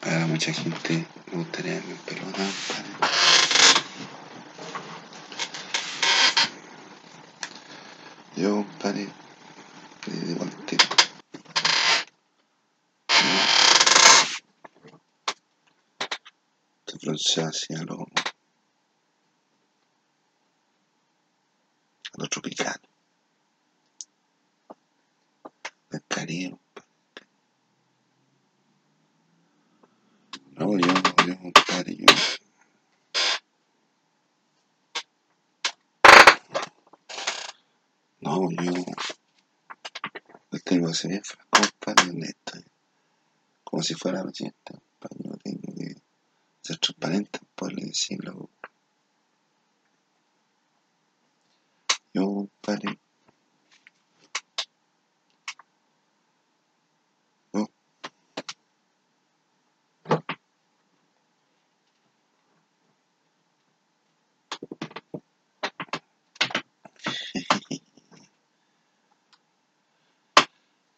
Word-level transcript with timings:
Para 0.00 0.26
mucha 0.26 0.50
gente 0.52 1.06
me 1.30 1.38
gustaría 1.38 1.76
en 1.76 1.96
pelota, 2.06 2.38
compadre. 2.38 2.90
Yo, 8.36 8.54
compadre, 8.64 9.08
le 10.06 10.20
digo 10.26 10.42
al 10.42 10.66
tiro. 10.66 10.84
Te 16.86 17.42
hacia 17.42 17.82
lo, 17.82 18.06
a 22.12 22.16
lo 22.16 22.26
tropical. 22.28 22.80
Del 25.90 26.02
Caribe, 26.08 26.56
No, 30.60 30.76
yo, 30.76 30.92
yo, 31.26 31.38
compadre, 31.38 31.96
yo. 31.96 32.06
No, 38.20 38.50
yo. 38.50 38.74
Yo 41.00 41.08
tengo 41.08 41.08
que 41.08 41.08
ser 41.08 41.10
bien 41.10 41.24
franco, 41.24 41.72
compadre, 41.86 42.10
honesto. 42.10 42.58
Como 43.64 43.82
si 43.82 43.94
fuera 43.94 44.22
oyente, 44.22 44.54
compadre. 44.98 45.18
Yo 45.24 45.36
tengo 45.38 45.76
que 45.76 45.96
ser 46.62 46.78
transparente, 46.78 47.40
poderle 47.54 47.86
decirlo. 47.86 48.50
Yo, 52.12 52.26
compadre. 52.26 52.98
Yo. 57.52 57.70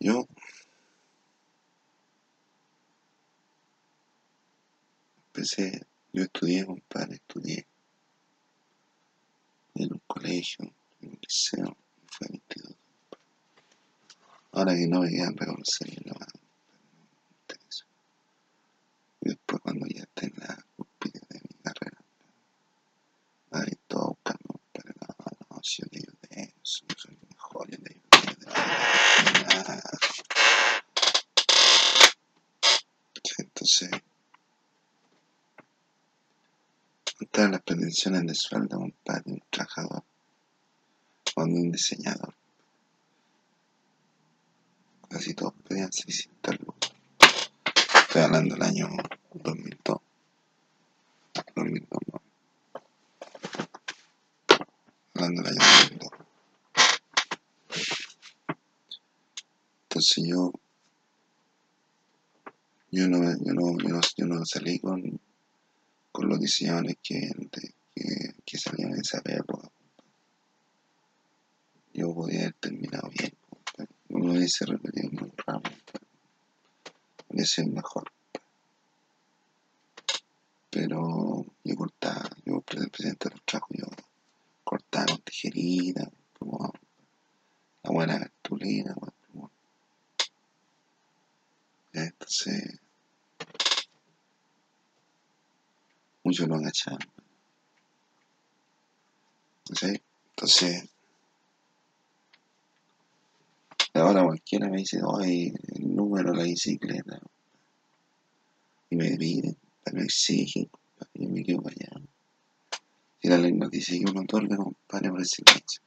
Yo. 0.01 0.27
Yo 5.43 6.23
estudié, 6.23 6.65
compadre, 6.65 7.17
estudié 7.17 7.67
en 9.75 9.93
un 9.93 10.03
colegio, 10.07 10.73
en 11.01 11.09
un 11.09 11.19
liceo, 11.21 11.77
fue 12.07 12.29
al 12.29 12.35
instituto. 12.35 12.79
Ahora 14.53 14.77
que 14.77 14.87
no 14.87 15.01
me 15.01 15.09
quedan 15.11 15.37
reconocer 15.37 15.89
mano, 16.07 16.27
no 16.93 17.05
me 17.29 17.35
interesa. 17.41 17.85
Y 19.23 19.31
después 19.31 19.61
cuando 19.63 19.87
ya 19.89 20.03
esté 20.03 20.27
en 20.27 20.35
la 20.37 20.65
cúspide 20.77 21.21
de 21.29 21.41
mi 21.41 21.55
carrera, 21.61 21.99
ahí 23.51 23.73
todo 23.89 24.11
buscando, 24.11 24.61
pero 24.73 24.93
no, 25.01 25.09
no, 25.51 25.61
si 25.65 25.83
yo 25.83 25.89
te 25.89 25.99
ayudé, 25.99 26.55
si 26.63 26.87
yo 26.87 26.95
soy 26.97 27.19
el 27.21 27.29
mejor, 27.31 27.69
yo 27.69 27.79
te 27.79 27.91
ayudé, 27.91 28.09
te 28.11 28.19
ayudé, 28.29 28.47
nada. 29.49 29.83
Entonces, 33.39 33.91
todas 37.33 37.51
las 37.51 37.63
pretensiones 37.63 38.27
de 38.27 38.35
sueldo, 38.35 38.79
de 38.79 39.33
un 39.33 39.43
trabajador 39.49 40.05
o 41.35 41.45
de 41.47 41.51
un 41.51 41.73
diseñador, 41.73 42.35
casi 45.09 45.33
todos 45.33 45.55
pedían 45.67 45.91
600 45.91 46.61
lucas. 46.61 46.93
Estoy 48.03 48.23
hablando 48.23 48.55
del 48.55 48.65
año 48.65 48.89
2002. 49.33 49.99
2002, 51.57 52.01
no. 52.13 52.23
Hablando 55.15 55.43
del 55.43 55.53
año 55.53 55.69
2002. 55.81 56.11
Entonces 59.85 60.25
yo, 60.27 60.53
yo 62.91 63.09
no, 63.09 63.19
yo 63.23 63.55
no, 63.55 63.79
yo 63.79 63.89
no, 63.89 64.01
yo 64.19 64.27
no 64.27 64.45
salí 64.45 64.79
con, 64.79 65.19
con 66.13 66.29
los 66.29 66.39
diseñadores 66.39 66.97
que, 67.03 67.31
que, 67.51 68.35
que 68.45 68.59
salían 68.59 68.93
en 68.93 69.01
esa 69.01 69.21
época. 69.25 69.69
Yo 71.95 72.15
podía 72.15 72.41
haber 72.43 72.55
terminado 72.55 73.09
bien. 73.09 73.33
Uno 74.11 74.33
hubiese 74.33 74.65
repetido 74.67 75.09
en 75.11 75.23
un 75.25 75.33
ramo. 75.47 75.63
Hubiese 77.29 77.63
sido 77.63 77.75
mejor. 77.75 78.11
Pero 80.71 81.45
yo 81.65 81.77
cortaba, 81.77 82.31
yo 82.47 82.61
pre- 82.61 82.89
presentaba 82.89 83.35
los 83.35 83.45
trabajos, 83.45 83.77
yo 83.77 83.87
cortaba 84.65 85.07
con 85.07 85.19
tijerita, 85.23 86.11
como 86.39 86.73
la 87.83 87.91
buena 87.91 88.19
cartulina, 88.19 88.95
bueno, 88.95 89.51
entonces 91.93 92.81
muchos 96.33 96.49
lo 96.49 96.55
agachaban. 96.55 96.99
¿sí? 99.71 100.03
Entonces, 100.31 100.89
ahora 103.93 104.25
cualquiera 104.25 104.71
me 104.71 104.79
dice, 104.79 105.03
oye, 105.05 105.53
el 105.75 105.95
número 105.95 106.31
de 106.31 106.39
la 106.39 106.45
bicicleta, 106.45 107.21
y 108.89 108.97
me 108.97 109.15
piden, 109.19 109.59
me 109.93 110.05
exigen, 110.05 110.71
y 111.13 111.27
me 111.27 111.45
quedo 111.45 111.63
callado. 111.63 112.07
Y 113.21 113.29
la 113.29 113.37
ley 113.37 113.53
nos 113.53 113.71
dice 113.71 113.99
que 113.99 114.11
uno 114.11 114.23
otorga, 114.23 114.57
compadre, 114.57 115.11
por 115.11 115.21
el 115.21 115.27
silencio. 115.27 115.83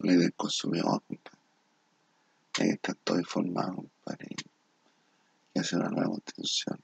La 0.00 0.10
ley 0.10 0.20
del 0.20 0.34
consumidor, 0.34 1.02
compadre. 1.06 1.38
Que 2.52 2.70
estar 2.70 2.96
todo 2.96 3.20
informado, 3.20 3.76
compadre, 3.76 4.26
y 5.54 5.58
hacer 5.60 5.78
una 5.78 5.90
nueva 5.90 6.10
constitución. 6.10 6.80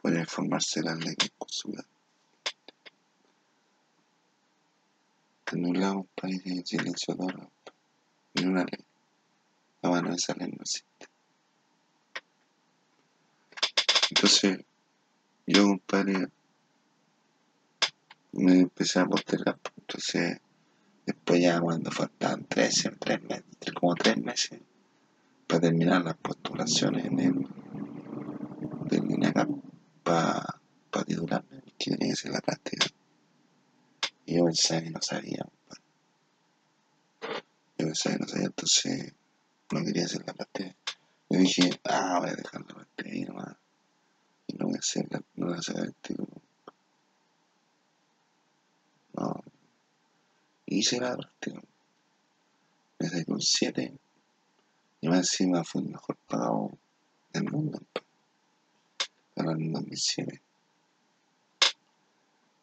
Podría 0.00 0.20
informarse 0.20 0.80
de 0.80 0.86
la 0.86 0.94
ley 0.94 1.14
del 1.18 1.32
consumidor. 1.38 1.86
En 5.52 5.64
un 5.64 5.80
compadre, 5.80 6.40
dice 6.44 6.62
silencio 6.66 7.16
compadre. 7.16 7.48
En 8.34 8.48
una 8.48 8.64
ley. 8.64 8.84
La 9.82 9.90
mano 9.90 10.10
de 10.10 10.16
esa 10.16 10.34
ley 10.34 10.48
no 10.48 10.62
existe. 10.62 11.06
Entonces, 14.10 14.58
yo, 15.46 15.64
compadre, 15.64 16.28
me 18.32 18.60
empecé 18.60 19.00
a 19.00 19.06
postergar. 19.06 19.58
Entonces, 19.76 20.40
después 21.06 21.40
ya 21.40 21.60
cuando 21.60 21.90
faltaban 21.90 22.44
tres, 22.44 22.88
tres 22.98 23.22
meses, 23.22 23.44
como 23.78 23.94
tres 23.94 24.16
meses 24.18 24.60
para 25.46 25.60
terminar 25.60 26.02
las 26.02 26.16
postulaciones 26.16 27.06
en 27.06 27.20
el 27.20 27.48
para 30.06 30.60
pa 30.88 31.04
titularme, 31.04 31.62
que 31.76 31.90
tenía 31.90 32.06
que 32.06 32.12
hacer 32.12 32.30
la 32.30 32.40
práctica. 32.40 32.86
Y 34.24 34.36
yo 34.36 34.44
pensaba 34.44 34.80
que 34.82 34.90
no 34.90 35.02
sabía. 35.02 35.44
Yo 37.76 37.86
pensaba 37.86 38.14
que 38.14 38.20
no 38.20 38.28
sabía, 38.28 38.46
entonces 38.46 39.14
no 39.72 39.84
quería 39.84 40.04
hacer 40.04 40.22
la 40.24 40.32
práctica. 40.32 40.76
Yo 41.28 41.38
dije, 41.40 41.80
ah, 41.84 42.20
voy 42.20 42.30
a 42.30 42.36
dejar 42.36 42.60
la 42.60 42.74
práctica 42.74 43.10
ahí 43.10 43.24
nomás. 43.24 43.56
Y 44.46 44.54
no 44.54 44.66
voy 44.66 44.76
a 44.76 44.78
hacer 44.78 45.06
la, 45.10 45.20
no 45.34 45.46
voy 45.46 45.56
a 45.56 45.58
hacer 45.58 45.92
título. 46.00 46.28
No. 49.14 49.42
Hice 50.66 51.00
la 51.00 51.16
práctica. 51.16 51.60
Me 53.00 53.08
saqué 53.08 53.32
un 53.32 53.40
7 53.40 53.92
y 55.00 55.08
más 55.08 55.18
encima 55.18 55.64
fue 55.64 55.82
el 55.82 55.88
mejor 55.88 56.16
pagado 56.28 56.78
del 57.32 57.44
mundo. 57.50 57.80
2007. 59.44 60.40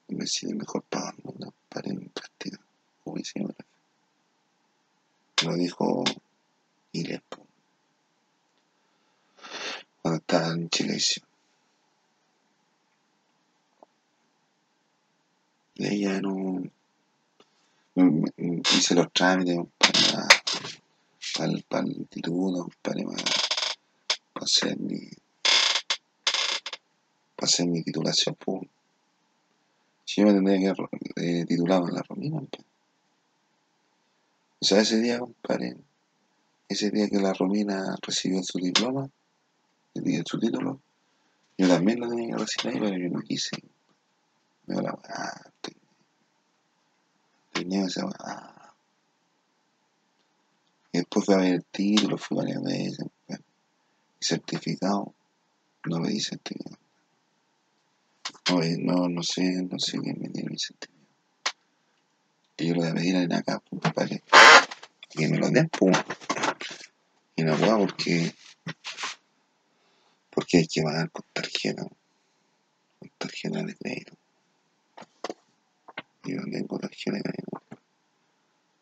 2007 0.07 0.51
el 0.51 0.57
mejor 0.57 0.83
pagado 0.83 1.13
del 1.17 1.25
mundo 1.25 1.53
para 1.69 1.89
en 1.89 2.09
práctica. 2.09 2.59
Publicidad. 3.03 3.55
Lo 5.43 5.53
dijo 5.55 6.03
Ilepo. 6.93 7.45
Cuando 10.01 10.19
estaba 10.19 10.53
en 10.53 10.69
Chilevisión. 10.69 11.27
Y 15.75 16.01
ya 16.01 16.21
no. 16.21 16.63
Hice 17.95 18.95
los 18.95 19.11
trámites 19.11 19.57
para, 19.77 20.27
para, 21.37 21.53
para 21.67 21.83
el 21.83 21.97
instituto, 21.97 22.69
para, 22.81 23.03
para 23.03 24.45
hacer 24.45 24.77
mi. 24.79 25.09
Hacer 27.43 27.67
mi 27.67 27.83
titulación. 27.83 28.35
Pues. 28.35 28.61
Si 30.05 30.21
yo 30.21 30.27
me 30.27 30.33
tendría 30.33 30.73
que 30.73 30.83
eh, 31.15 31.45
titulado 31.45 31.87
en 31.87 31.95
la 31.95 32.03
Romina. 32.03 32.39
pues. 32.39 32.65
O 34.61 34.65
sea, 34.65 34.79
ese 34.79 34.99
día, 35.01 35.19
compadre, 35.19 35.75
ese 36.69 36.89
día 36.89 37.09
que 37.09 37.19
la 37.19 37.33
Romina 37.33 37.95
recibió 38.01 38.41
su 38.43 38.59
diploma, 38.59 39.09
su 39.93 40.39
título, 40.39 40.79
yo 41.57 41.67
también 41.67 41.99
lo 41.99 42.09
tenía 42.09 42.35
que 42.35 42.43
recibir 42.43 42.79
pero 42.79 42.97
yo 42.97 43.09
no 43.09 43.19
quise. 43.21 43.57
Me 44.65 44.81
la 44.81 44.93
weá, 44.93 45.51
tenía 47.51 47.85
esa. 47.85 48.07
Y 50.91 50.99
después 50.99 51.25
fui 51.25 51.35
a 51.35 51.37
ver 51.39 51.53
el 51.55 51.65
título, 51.65 52.17
fui 52.17 52.37
varias 52.37 52.63
veces, 52.63 53.05
y 53.27 54.25
certificado, 54.25 55.13
no 55.85 55.99
me 55.99 56.09
di 56.09 56.19
certificado. 56.19 56.82
No, 58.49 58.59
no, 58.79 59.09
no 59.09 59.23
sé, 59.23 59.63
no 59.63 59.79
sé 59.79 59.99
quién 59.99 60.19
me 60.19 60.29
tiene 60.29 60.49
mi 60.49 60.59
certificado. 60.59 61.03
Y 62.57 62.67
yo 62.67 62.75
lo 62.75 62.81
voy 62.81 62.89
a 62.89 62.93
pedir 62.93 63.15
en 63.15 63.33
acá, 63.33 63.61
pues, 63.69 63.93
para 63.93 64.07
que 64.07 65.27
me 65.27 65.37
lo 65.37 65.49
den, 65.49 65.69
pues. 65.69 65.97
Y 67.35 67.43
no 67.43 67.55
puedo 67.57 67.79
porque 67.79 68.33
porque 70.29 70.57
hay 70.57 70.67
que 70.67 70.81
pagar 70.81 71.11
con 71.11 71.25
tarjeta, 71.31 71.83
con 71.83 73.09
tarjeta 73.17 73.61
de 73.63 73.75
crédito. 73.75 74.17
Y 76.25 76.31
no 76.33 76.43
tengo 76.43 76.79
tarjeta 76.79 77.17
de 77.17 77.23
crédito. 77.23 77.61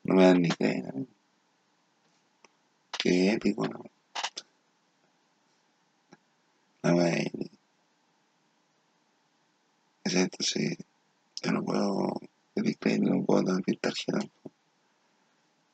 No 0.04 0.16
me 0.16 0.24
dan 0.24 0.42
ni 0.42 0.50
crédito. 0.50 0.94
Qué 2.98 3.32
épico, 3.34 3.68
¿no? 3.68 3.84
No 6.84 6.96
me 6.96 7.04
dan 7.04 7.28
ni. 7.34 7.51
Entonces, 10.04 10.78
yo 11.44 11.52
no 11.52 11.64
puedo 11.64 12.20
pedir 12.54 12.78
crédito, 12.78 13.14
no 13.14 13.24
puedo 13.24 13.44
dar 13.44 13.62
tarjeta. 13.80 14.20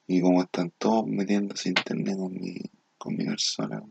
Y 0.07 0.21
como 0.21 0.43
están 0.43 0.71
todos 0.77 1.05
metiéndose 1.07 1.69
internet 1.69 2.17
con 2.17 2.33
mi, 2.33 2.55
con 2.97 3.15
mi 3.15 3.25
persona, 3.25 3.83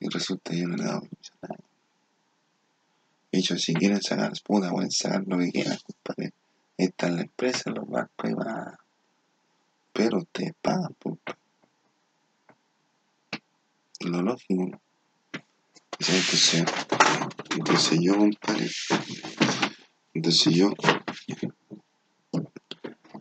y 0.00 0.08
resulta 0.08 0.50
que 0.50 0.58
yo 0.58 0.68
no 0.68 0.76
le 0.76 0.82
he 0.82 0.86
dado 0.86 1.00
permiso. 1.02 1.32
De 3.30 3.38
hecho, 3.38 3.56
si 3.56 3.72
quieren 3.72 4.02
sacar 4.02 4.32
puta, 4.44 4.70
pueden 4.70 4.90
sacar 4.90 5.22
lo 5.26 5.38
que 5.38 5.50
quieran, 5.50 5.78
compadre. 5.84 6.32
Está 6.76 7.08
en 7.08 7.16
la 7.16 7.22
empresa, 7.22 7.70
los 7.70 7.88
bancos, 7.88 8.30
y 8.30 8.34
va. 8.34 8.78
Pero 9.92 10.18
ustedes 10.18 10.52
pagan, 10.60 10.94
puta. 10.98 11.38
Lo 14.00 14.22
lógico, 14.22 14.66
¿no? 14.66 14.80
Entonces, 16.04 16.64
entonces 17.54 17.98
yo, 18.02 18.16
compadre. 18.16 18.68
Entonces 20.14 20.52
yo. 20.52 20.74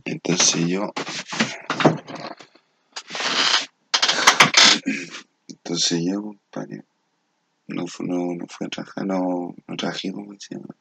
Entonces 0.04 0.66
yo. 0.66 0.92
Entonces 5.48 6.02
yo, 6.04 6.24
compadre, 6.24 6.84
no, 7.68 7.86
no, 8.00 8.34
no 8.34 8.48
fui 8.48 8.66
a 8.66 8.70
trabajar, 8.70 9.06
no, 9.06 9.54
no 9.68 9.76
trabajé 9.78 10.12
como 10.12 10.34
se 10.40 10.56
llama. 10.56 10.76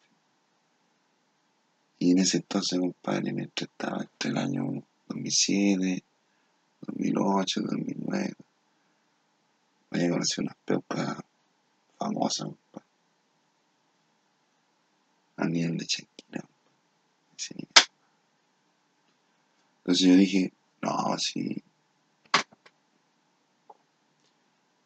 Y 1.98 2.12
en 2.12 2.20
ese 2.20 2.38
entonces, 2.38 2.78
compadre, 2.78 3.34
mientras 3.34 3.68
estaba 3.68 4.02
entre 4.02 4.30
el 4.30 4.38
año 4.38 4.86
2007, 5.08 6.02
2008, 6.80 7.60
2009, 7.60 8.34
me 9.90 9.98
había 9.98 10.10
conocido 10.10 10.44
unas 10.44 10.56
peucas 10.64 11.18
compadre. 12.08 12.56
A 15.36 15.46
nivel 15.46 15.78
de 15.78 15.86
Chequina, 15.86 16.44
sí. 17.36 17.54
Entonces 19.78 20.06
yo 20.06 20.14
dije, 20.14 20.52
no, 20.82 21.16
sí, 21.18 21.62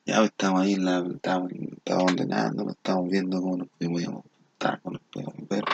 Ya 0.06 0.16
pues, 0.18 0.30
estamos 0.30 0.60
ahí, 0.62 0.76
la, 0.76 0.98
estamos, 0.98 1.50
estamos 1.50 2.12
ordenando, 2.12 2.70
estamos 2.70 3.08
viendo 3.08 3.40
cómo 3.40 3.56
nos 3.56 3.68
podemos 3.68 4.04
juntar, 4.04 4.80
cómo 4.82 4.98
nos 4.98 5.02
podemos 5.10 5.48
ver. 5.48 5.64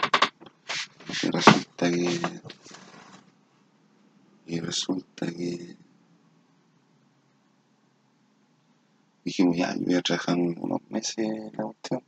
Y 1.22 1.30
resulta 1.30 1.90
que. 1.90 2.20
Y 4.46 4.60
resulta 4.60 5.26
que. 5.26 5.76
Dijimos, 9.24 9.56
ya, 9.56 9.74
yo 9.74 9.84
voy 9.84 9.94
a 9.94 10.02
trabajar 10.02 10.36
unos 10.36 10.80
meses 10.88 11.18
en 11.18 11.52
la 11.52 11.64
cuestión. 11.64 12.02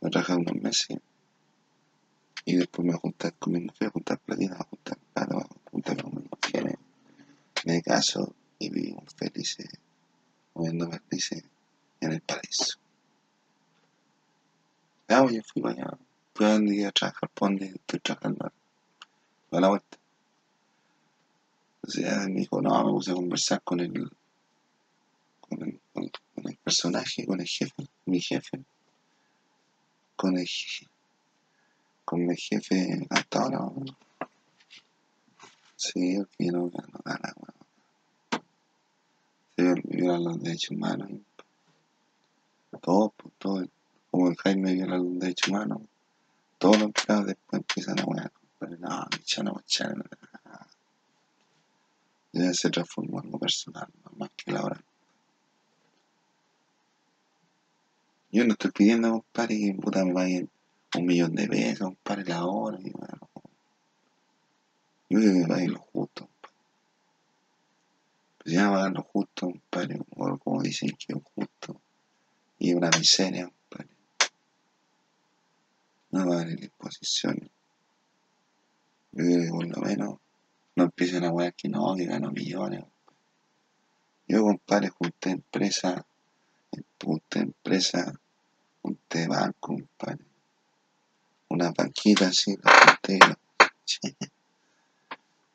Voy 0.00 0.08
a 0.08 0.10
trabajar 0.10 0.38
unos 0.38 0.54
meses. 0.62 0.98
Y 2.44 2.56
después 2.56 2.84
me 2.84 2.92
voy 2.92 2.98
a 2.98 3.00
juntar 3.00 3.34
con 3.34 3.52
mi 3.52 3.60
mujer, 3.60 3.88
a 3.88 3.90
juntar 3.90 4.18
platino, 4.18 4.54
a 4.54 4.64
juntar 4.64 4.98
plata, 5.12 5.38
a 5.38 5.70
juntar 5.70 6.02
con 6.02 6.14
mi 6.14 6.22
mujer. 6.30 6.78
Me 7.64 7.82
caso 7.82 8.34
y 8.58 8.68
vivimos 8.68 9.04
felices 9.16 9.68
moviendo 10.54 10.88
dice 11.10 11.44
en 12.00 12.12
el 12.12 12.20
paraíso. 12.20 12.78
Ya, 15.08 15.22
oye, 15.22 15.42
fui 15.42 15.60
para 15.60 15.74
allá, 15.74 15.98
fui 16.34 16.46
a 16.46 16.50
donde 16.50 16.86
a 16.86 16.92
trabajar, 16.92 17.28
por 17.30 17.48
donde 17.48 17.66
estoy 17.66 18.00
trabajando 18.00 18.52
a 19.50 19.60
la 19.60 19.68
vuelta. 19.68 19.98
Entonces 21.82 22.28
me 22.28 22.40
dijo, 22.40 22.62
no, 22.62 22.84
me 22.84 22.90
puse 22.92 23.10
a 23.10 23.14
conversar 23.14 23.62
con 23.62 23.80
el, 23.80 24.10
con 25.48 25.62
el, 25.62 25.80
con, 25.92 26.10
el 26.44 26.56
personaje, 26.56 27.26
con 27.26 27.40
el 27.40 27.46
jefe, 27.46 27.86
mi 28.06 28.20
jefe, 28.20 28.64
con 30.16 30.36
el 30.38 30.46
jefe, 30.46 30.86
con 32.04 32.26
mi 32.26 32.36
jefe 32.36 33.06
hasta 33.10 33.40
ahora. 33.40 33.70
Sí, 35.76 36.18
que 36.38 36.46
no, 36.46 36.70
no 36.70 37.00
gana, 37.04 37.32
bueno 37.36 37.64
se 39.56 39.74
violan 39.84 40.24
los 40.24 40.42
derechos 40.42 40.70
humanos. 40.70 41.10
Todos, 42.80 43.12
pues, 43.16 43.34
todo, 43.38 43.64
como 44.10 44.28
el 44.28 44.36
Jaime 44.36 44.74
viola 44.74 44.98
los 44.98 45.18
derechos 45.18 45.48
humanos, 45.48 45.82
todos 46.58 46.76
los 46.78 46.86
empleados 46.86 47.26
después 47.26 47.60
empiezan 47.60 48.00
a 48.00 48.04
wear, 48.04 48.32
pero 48.58 48.76
no, 48.78 48.88
a 48.90 49.08
echar, 49.60 49.94
ya 52.32 52.52
se 52.52 52.70
transformó 52.70 53.20
en 53.20 53.26
algo 53.26 53.38
personal, 53.38 53.88
más 54.16 54.30
que 54.36 54.50
la 54.50 54.64
hora. 54.64 54.84
Yo 58.34 58.44
no 58.44 58.54
estoy 58.54 58.72
pidiendo, 58.72 59.12
compadre, 59.12 59.56
que 59.60 59.74
puta 59.80 60.04
me 60.04 60.12
paguen 60.12 60.50
un 60.96 61.06
millón 61.06 61.36
de 61.36 61.46
pesos, 61.46 61.86
compadre, 61.86 62.24
la 62.24 62.44
hora, 62.44 62.80
y 62.82 62.90
bueno. 62.90 63.30
Yo 65.08 65.20
creo 65.20 65.32
que 65.32 65.38
me 65.38 65.46
paguen 65.46 65.72
lo 65.74 65.78
justo. 65.78 66.28
Se 68.44 68.50
llama 68.50 68.88
lo 68.88 69.04
justo, 69.04 69.46
compadre, 69.46 70.00
o 70.16 70.38
como 70.38 70.62
dicen 70.62 70.90
que 70.98 71.12
es 71.12 71.22
justo, 71.32 71.80
y 72.58 72.70
es 72.70 72.74
una 72.74 72.90
miseria, 72.98 73.44
compadre. 73.44 73.94
No 76.10 76.26
va 76.26 76.38
a 76.38 76.40
haber 76.40 76.58
disposición. 76.58 77.38
Yo 79.12 79.24
creo 79.24 79.42
que 79.42 79.48
por 79.50 79.66
lo 79.68 79.80
menos 79.80 80.18
no 80.74 80.82
empiecen 80.82 81.22
a 81.22 81.30
wear 81.30 81.54
que 81.54 81.68
no, 81.68 81.94
que 81.94 82.06
gano 82.06 82.32
millones. 82.32 82.82
Yo, 84.26 84.42
compadre, 84.42 84.88
junté 84.88 85.30
empresa, 85.30 86.04
junté 87.00 87.38
empresa, 87.38 88.12
junté 88.84 89.26
banco, 89.26 89.76
compadre. 89.76 90.24
Una 91.48 91.72
banquita 91.72 92.26
así, 92.26 92.54
la 92.62 92.70
junté. 92.70 93.18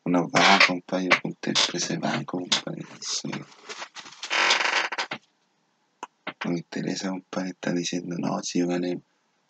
unos 0.06 0.32
bancos, 0.32 0.68
compadre, 0.68 1.10
empresa 1.24 1.94
de 1.94 2.00
banco, 2.00 2.40
compadre. 2.40 2.86
Sí. 3.00 3.30
No 6.44 6.52
me 6.52 6.58
interesa, 6.58 7.10
compadre, 7.10 7.50
estar 7.50 7.76
diciendo, 7.76 8.16
no, 8.18 8.42
si 8.42 8.60
yo 8.60 8.68
gané, 8.68 9.00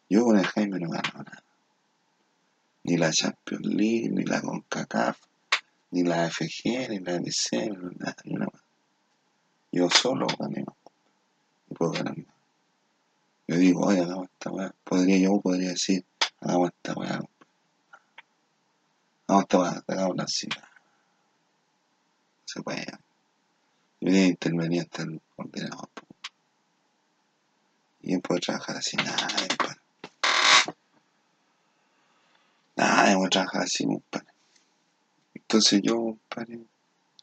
yo 0.10 0.26
con 0.26 0.38
el 0.38 0.46
Jaime 0.46 0.80
no 0.80 0.90
gano 0.90 1.24
nada. 1.24 1.44
Ni 2.84 2.98
la 2.98 3.12
Champions 3.12 3.66
League, 3.66 4.10
ni 4.10 4.24
la 4.26 4.42
CONCACAF, 4.42 5.18
ni 5.92 6.04
la 6.04 6.30
FG, 6.30 6.90
ni 6.90 7.00
la 7.00 7.20
MC, 7.20 7.70
ni 7.70 7.96
nada, 7.98 8.16
ni 8.26 8.34
nada. 8.34 8.64
Yo 9.72 9.90
solo 9.90 10.28
gané 10.38 10.66
y 11.70 11.74
puedo 11.76 11.92
ganar. 11.92 12.16
Yo 13.50 13.58
digo, 13.58 13.82
oye, 13.82 14.02
hagamos 14.02 14.28
esta 14.32 14.52
weá. 14.52 14.76
Podría, 14.84 15.18
yo 15.18 15.42
podría 15.42 15.70
decir, 15.70 16.06
hagamos 16.40 16.70
esta 16.70 16.94
weá, 16.94 17.20
Vamos 19.28 19.46
a 19.54 19.84
hagamos 19.88 20.18
la 20.18 20.28
cima. 20.28 20.70
Se 22.46 22.62
puede. 22.62 22.86
Yo 24.02 24.12
voy 24.12 24.20
a 24.20 24.28
intervenir 24.28 24.82
hasta 24.82 25.02
el 25.02 25.20
ordenador. 25.36 25.90
Y 28.02 28.14
yo 28.14 28.20
puedo 28.22 28.40
trabajar 28.40 28.78
así, 28.78 28.96
nada, 28.98 29.28
compadre. 29.48 29.82
Nada, 32.76 33.26
a 33.26 33.30
trabajar 33.30 33.64
así, 33.64 33.84
compadre. 33.84 34.28
Entonces 35.34 35.82
yo, 35.82 35.96
compadre, 35.96 36.60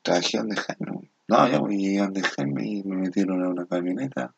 trabajé 0.02 0.38
donde 0.38 0.56
Jaime. 0.56 1.11
No, 1.28 1.49
yo 1.49 1.68
llegué 1.68 1.99
donde 1.99 2.23
Jaime 2.23 2.66
y 2.66 2.83
me 2.83 2.97
metieron 2.97 3.45
a 3.45 3.49
una 3.49 3.64
camioneta, 3.64 4.35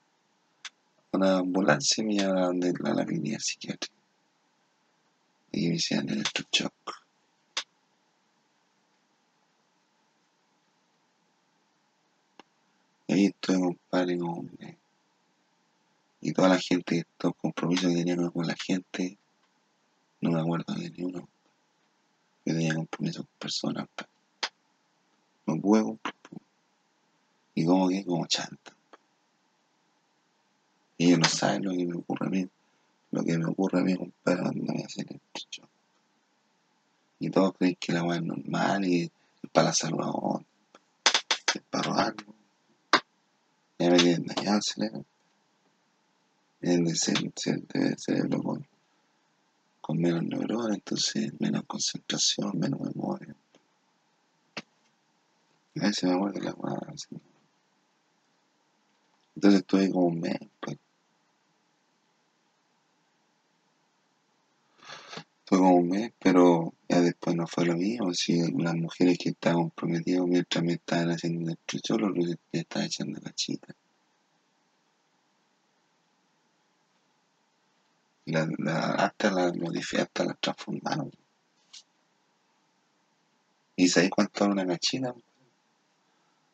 una 1.13 1.39
ambulancia 1.39 2.03
y 2.03 2.07
me 2.07 2.15
llevaron 2.15 2.43
a 2.43 2.47
donde 2.47 2.73
la, 2.81 2.95
la 2.95 3.05
línea 3.05 3.39
psiquiátrica. 3.39 3.95
Y 5.53 5.69
me 5.69 5.75
hicieron 5.77 6.11
electroshock. 6.11 6.99
ahí 13.09 13.27
estoy, 13.27 13.61
compadre, 13.61 14.19
con, 14.19 14.51
Y 16.21 16.33
toda 16.33 16.49
la 16.51 16.59
gente, 16.59 17.07
todo 17.17 17.33
el 17.33 17.37
compromiso 17.37 17.89
que 17.89 17.95
tenía 17.95 18.17
con 18.31 18.47
la 18.47 18.55
gente, 18.55 19.19
no 20.21 20.31
me 20.33 20.41
acuerdo 20.41 20.75
de 20.75 20.91
ni 20.91 21.05
uno. 21.05 21.29
Yo 22.45 22.55
tenía 22.55 22.75
compromiso 22.75 23.23
con 23.23 23.39
personas. 23.39 23.89
No 25.47 25.61
pude. 25.61 25.99
Y 27.55 27.65
como 27.65 27.89
que 27.89 28.05
como 28.05 28.27
chanta. 28.27 28.78
Y 30.99 31.07
ellos 31.07 31.21
no 31.21 31.29
saben 31.29 31.65
lo 31.65 31.71
que 31.71 31.87
me 31.87 31.95
ocurre 31.95 32.27
a 32.27 32.31
mí. 32.31 32.49
Lo 33.13 33.23
que 33.23 33.39
me 33.39 33.47
ocurre 33.47 33.81
a 33.81 33.85
mí, 33.85 33.97
compadre, 33.97 34.43
cuando 34.43 34.73
me 34.73 34.83
hacen 34.83 35.07
el 35.09 35.21
show. 35.49 35.69
Y 37.21 37.31
todos 37.31 37.55
creen 37.57 37.77
que 37.81 37.93
la 37.93 38.03
weá 38.03 38.17
es 38.17 38.25
normal 38.25 38.85
y 38.85 39.03
es 39.05 39.11
para 39.53 39.71
la 39.71 40.07
ahora. 40.07 40.45
Es 41.55 41.63
para 41.71 41.85
robarlo. 41.85 42.35
Ya 43.79 43.91
me 43.91 43.97
tienen 43.97 44.27
dañado 44.27 44.57
el 44.57 44.63
cerebro. 44.63 45.05
Tienen 46.61 46.85
de 46.85 46.97
ser, 46.97 47.33
ser, 47.37 47.63
de 47.63 47.97
cerebro 47.97 48.43
con, 48.43 48.67
con 49.81 49.99
menos 49.99 50.25
neuronas, 50.25 50.75
entonces 50.77 51.33
menos 51.39 51.63
concentración, 51.65 52.59
menos 52.59 52.81
memoria. 52.81 53.37
A 55.77 55.87
veces 55.87 56.05
me 56.05 56.15
acuerdo 56.15 56.41
de 56.41 56.45
la 56.45 56.55
weá. 56.55 56.77
Entonces 59.37 59.61
estuve 59.61 59.91
como 59.93 60.07
un 60.07 60.21
mes, 60.21 60.39
pues. 60.59 60.77
Fue 65.49 65.57
como 65.57 65.77
un 65.77 65.89
mes, 65.89 66.13
pero 66.19 66.75
ya 66.91 67.01
después 67.01 67.35
no 67.35 67.47
fue 67.47 67.65
lo 67.65 67.75
mismo. 67.75 68.13
Si 68.13 68.37
las 68.53 68.75
mujeres 68.75 69.17
que 69.17 69.31
estaban 69.31 69.63
comprometidas 69.63 70.27
mientras 70.27 70.63
me 70.63 70.75
estaban 70.75 71.09
haciendo 71.11 71.51
el 71.51 71.81
cholo, 71.81 72.13
me 72.13 72.37
estaban 72.53 72.87
echando 72.87 73.19
cachita. 73.19 73.75
La, 78.27 78.47
la, 78.59 78.91
hasta 78.91 79.31
la 79.31 79.51
modificaron, 79.55 80.09
hasta 80.09 80.25
la 80.27 80.35
transformaron. 80.35 81.13
¿Y 83.77 83.89
sabéis 83.89 84.11
cuánto 84.11 84.45
es 84.45 84.51
una 84.51 84.67
cachita? 84.67 85.15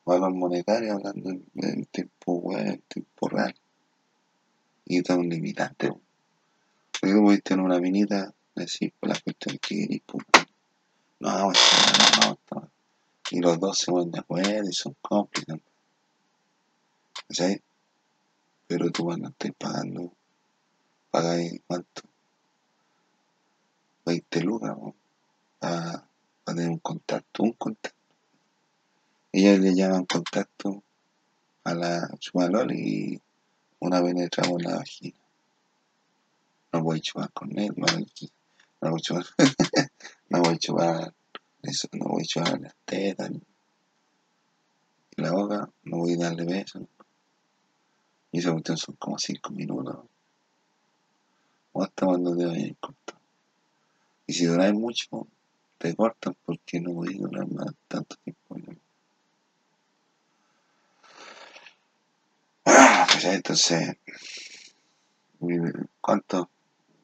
Valor 0.05 0.35
monetario 0.35 0.93
hablando 0.93 1.31
en, 1.31 1.45
en 1.57 1.85
tiempo 1.87 2.35
web, 2.35 2.65
en 2.65 2.83
tiempo 2.83 3.29
real. 3.29 3.57
Y 4.85 4.99
está 4.99 5.17
un 5.17 5.29
limitante. 5.29 5.89
Porque 5.89 7.13
tú 7.13 7.25
podés 7.25 7.43
tener 7.43 7.65
una 7.65 7.81
minita 7.81 8.33
decir 8.55 8.93
por 8.99 9.11
la 9.11 9.21
cuestión 9.21 9.59
que 9.59 9.77
querís, 9.77 10.03
pues, 10.07 10.25
no, 11.21 11.31
no, 11.31 11.53
no, 12.21 12.39
no, 12.51 12.71
y 13.31 13.41
los 13.41 13.59
dos 13.59 13.79
se 13.79 13.91
ponen 13.91 14.11
de 14.11 14.21
acuerdo 14.21 14.69
y 14.69 14.73
son 14.73 14.95
cómplices. 15.01 15.61
¿Sabes? 17.31 17.61
Pero 18.67 18.91
tú 18.91 19.05
cuando 19.05 19.29
estés 19.29 19.53
pagando, 19.59 20.13
pagáis 21.11 21.61
cuánto? 21.67 22.03
20 24.05 24.41
lucas, 24.43 24.77
¿no? 24.77 24.95
Para, 25.59 26.09
para 26.45 26.57
tener 26.57 26.71
un 26.71 26.79
contacto, 26.79 27.43
un 27.43 27.53
contacto. 27.53 27.99
Ellos 29.33 29.59
le 29.59 29.75
llaman 29.75 30.05
contacto 30.05 30.83
a 31.65 31.75
la 31.75 32.09
chumalol 32.19 32.73
y 32.73 33.21
una 33.81 34.03
penetra 34.03 34.45
por 34.45 34.63
la 34.63 34.77
vagina. 34.77 35.19
No 36.73 36.83
voy 36.83 36.99
a 36.99 37.01
chupar 37.01 37.33
con 37.33 37.59
él, 37.59 37.73
no, 37.77 37.87
no 38.85 38.91
voy 38.91 38.99
a 38.99 39.03
chupar, 39.03 39.25
no 40.29 40.43
voy 40.43 40.55
a 40.55 40.59
chupar 40.59 41.15
eso, 41.63 41.89
no 41.93 42.05
voy 42.07 42.23
a 42.23 42.27
chupar 42.27 42.61
las 42.61 42.75
tetas, 42.85 43.31
ni 43.31 43.41
la 45.17 45.33
boca, 45.33 45.71
no 45.85 45.97
voy 45.99 46.15
a 46.15 46.19
darle 46.19 46.45
besos. 46.45 46.83
Y 48.31 48.41
esa 48.41 48.53
cuestión 48.53 48.77
son 48.77 48.97
como 48.97 49.19
5 49.19 49.51
minutos. 49.51 50.05
O 51.73 51.83
hasta 51.83 52.05
cuando 52.05 52.37
te 52.37 52.45
vayan 52.45 52.77
cortando. 52.79 53.23
Y 54.27 54.33
si 54.35 54.45
duráis 54.45 54.75
mucho, 54.75 55.27
te 55.79 55.95
cortan 55.95 56.37
porque 56.45 56.81
no 56.81 56.93
voy 56.93 57.15
a 57.15 57.19
durar 57.19 57.49
más 57.51 57.75
tanto 57.89 58.17
tiempo. 58.17 58.57
Ah, 62.67 63.07
pues 63.11 63.25
entonces, 63.25 63.97
¿cuánto? 66.01 66.51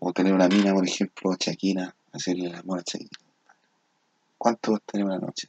O 0.03 0.13
tener 0.15 0.33
una 0.33 0.49
mina, 0.49 0.73
por 0.73 0.87
ejemplo, 0.87 1.37
Shakira, 1.39 1.95
hacerle 2.13 2.47
el 2.47 2.55
amor 2.55 2.79
a 2.81 2.83
Shakira. 2.83 3.21
¿Cuánto 4.39 4.71
vos 4.73 4.81
tenés 4.87 5.07
una 5.07 5.19
noche? 5.19 5.49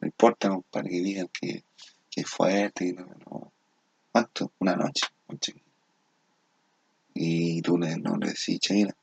No 0.00 0.08
importa, 0.08 0.48
compadre, 0.48 0.90
que 0.90 1.00
digan 1.00 1.28
que, 1.28 1.64
que 2.10 2.20
es 2.22 2.28
fuerte, 2.28 2.92
no, 2.92 3.06
no. 3.06 3.52
¿Cuánto? 4.10 4.50
Una 4.58 4.74
noche 4.74 5.06
con 5.24 5.38
Shakira. 5.38 5.64
Y 7.14 7.62
tú 7.62 7.78
le, 7.78 7.96
no 7.96 8.16
le 8.16 8.28
decís, 8.28 8.58
Shakira, 8.60 8.96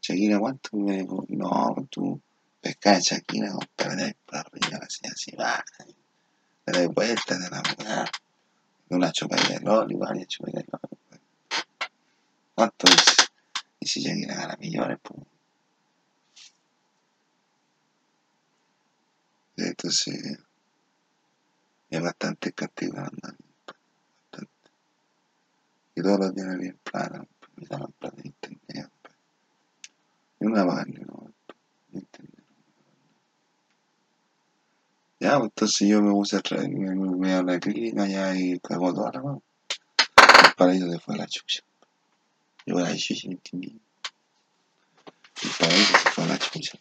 Shakira, 0.00 0.38
¿cuánto? 0.38 0.76
Me 0.76 1.02
no, 1.02 1.88
tú 1.90 2.20
pescas 2.60 2.96
a 2.96 3.00
Shakira, 3.00 3.50
compadre, 3.50 4.16
para 4.24 4.42
arriba, 4.42 4.78
así, 4.82 5.00
así, 5.12 5.32
va. 5.34 5.64
Le 6.66 6.78
das 6.78 6.94
vuelta 6.94 7.36
de 7.36 7.50
la 7.50 7.60
mujer, 7.62 8.08
una 8.90 9.10
chupadita 9.10 9.54
de 9.54 9.60
LOL 9.60 9.90
y 9.90 9.96
varias 9.96 10.28
chupaditas 10.28 10.64
de 10.64 10.70
LOL. 10.70 11.20
¿Cuánto 12.54 12.86
es? 12.86 13.28
Si 13.88 14.02
Shakira 14.02 14.34
gana 14.34 14.56
millones, 14.60 14.98
pues. 15.02 15.20
Entonces, 19.56 20.38
es 21.88 22.02
bastante 22.02 22.52
castigado, 22.52 23.10
bastante. 23.22 23.44
Y 25.94 26.02
todos 26.02 26.18
los 26.20 26.34
días 26.34 26.58
bien 26.58 26.78
plata, 26.84 27.26
me 27.56 27.66
llaman 27.66 27.92
plata 27.98 28.16
de 28.22 28.28
internet. 28.28 28.90
Y 30.38 30.46
una 30.46 30.64
vaina, 30.64 31.00
¿no? 31.06 31.32
De 31.88 31.98
internet. 31.98 32.44
Ya, 35.18 35.38
pues 35.38 35.50
entonces 35.50 35.88
yo 35.88 36.02
me 36.02 36.12
puse 36.12 36.36
a 36.36 36.40
traer, 36.40 36.68
me 36.68 37.32
a 37.32 37.42
la 37.42 37.58
clínica 37.58 38.06
ya 38.06 38.36
y 38.36 38.60
cagó 38.60 38.92
toda 38.92 39.12
la 39.12 39.22
mano. 39.22 39.42
El 40.44 40.54
paraíso 40.56 40.92
se 40.92 40.98
fue 41.00 41.14
a 41.14 41.18
la 41.18 41.26
chucha. 41.26 41.62
Yo 42.68 42.76
a 42.76 42.82
la 42.82 42.94
chucha 42.94 43.28
no 43.28 43.32
entendí. 43.32 43.80
El 45.42 45.50
paraíso 45.58 45.94
se 45.94 46.08
fue 46.10 46.24
a 46.24 46.26
la 46.26 46.38
chucha. 46.38 46.78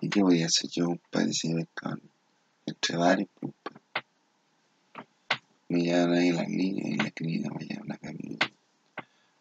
¿Y 0.00 0.08
qué 0.08 0.20
voy 0.20 0.42
a 0.42 0.46
hacer 0.46 0.68
yo, 0.70 0.96
entre 2.66 2.96
varios, 2.96 3.28
pues, 3.38 3.54
Me 5.68 5.82
llevan 5.82 6.12
ahí 6.14 6.32
la 6.32 6.44
clínica 6.44 6.88
y 6.88 6.96
la 7.38 7.50
me 7.50 7.64
llevan 7.64 7.92
a 7.92 7.98
camilla. 7.98 8.50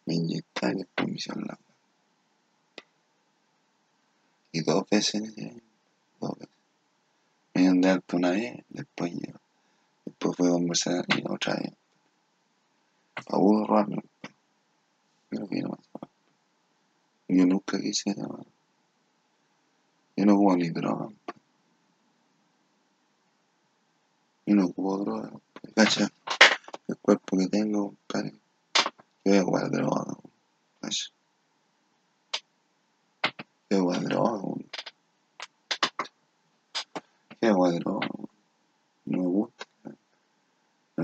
Me 0.06 0.14
y 0.14 0.28
después 0.36 0.76
la 1.48 1.60
Y 4.52 4.62
dos 4.62 4.88
veces 4.88 5.36
llevan, 5.36 5.64
dos 6.20 6.38
veces. 6.38 6.56
Me 7.56 7.62
dieron 7.62 7.82
de 7.82 7.90
alto 7.90 8.18
una 8.18 8.30
vez, 8.30 8.64
después 8.70 9.14
yo. 9.14 9.27
A 10.40 10.44
conversar 10.44 11.04
y 11.18 11.24
otra 11.28 11.56
vez. 11.56 11.74
Para 13.26 13.40
uno 13.40 13.66
robarme. 13.66 14.04
Pero 15.30 15.48
que 15.48 15.62
no. 15.62 15.80
Yo 17.28 17.46
nunca 17.46 17.80
quise 17.80 18.14
llamar. 18.14 18.46
Yo 20.16 20.26
no 20.26 20.36
ocupo 20.36 20.56
ni 20.56 20.70
droga. 20.70 21.10
Yo 24.46 24.56
no 24.56 24.66
ocupo 24.66 24.98
droga. 25.00 25.32
Cacha, 25.76 26.08
el 26.88 26.98
cuerpo 26.98 27.38
que 27.38 27.48
tengo, 27.48 27.96
compadre. 28.08 28.34
Yo 29.26 29.32
voy 29.32 29.38
a 29.38 29.42
ocupar 29.42 29.72
droga. 29.72 30.18
Cacha. 30.82 31.08
Yo 33.72 33.84
voy 33.84 33.98
a 33.98 34.00
droga. 34.02 34.42
Yo 37.42 37.56
voy 37.56 37.76
a 37.76 37.80
droga. 37.80 38.08
No 39.06 39.18
me 39.18 39.28
gusta. 39.28 39.57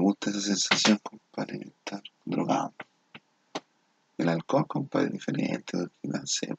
Gusta 0.04 0.32
esa 0.32 0.42
sensación, 0.42 0.98
compadre, 0.98 1.60
de 1.60 1.68
estar 1.68 2.04
drogado. 2.26 2.74
El 4.18 4.28
alcohol, 4.28 4.68
compadre, 4.68 5.06
es 5.08 5.14
diferente 5.14 5.78
del 5.78 5.92
que. 6.02 6.58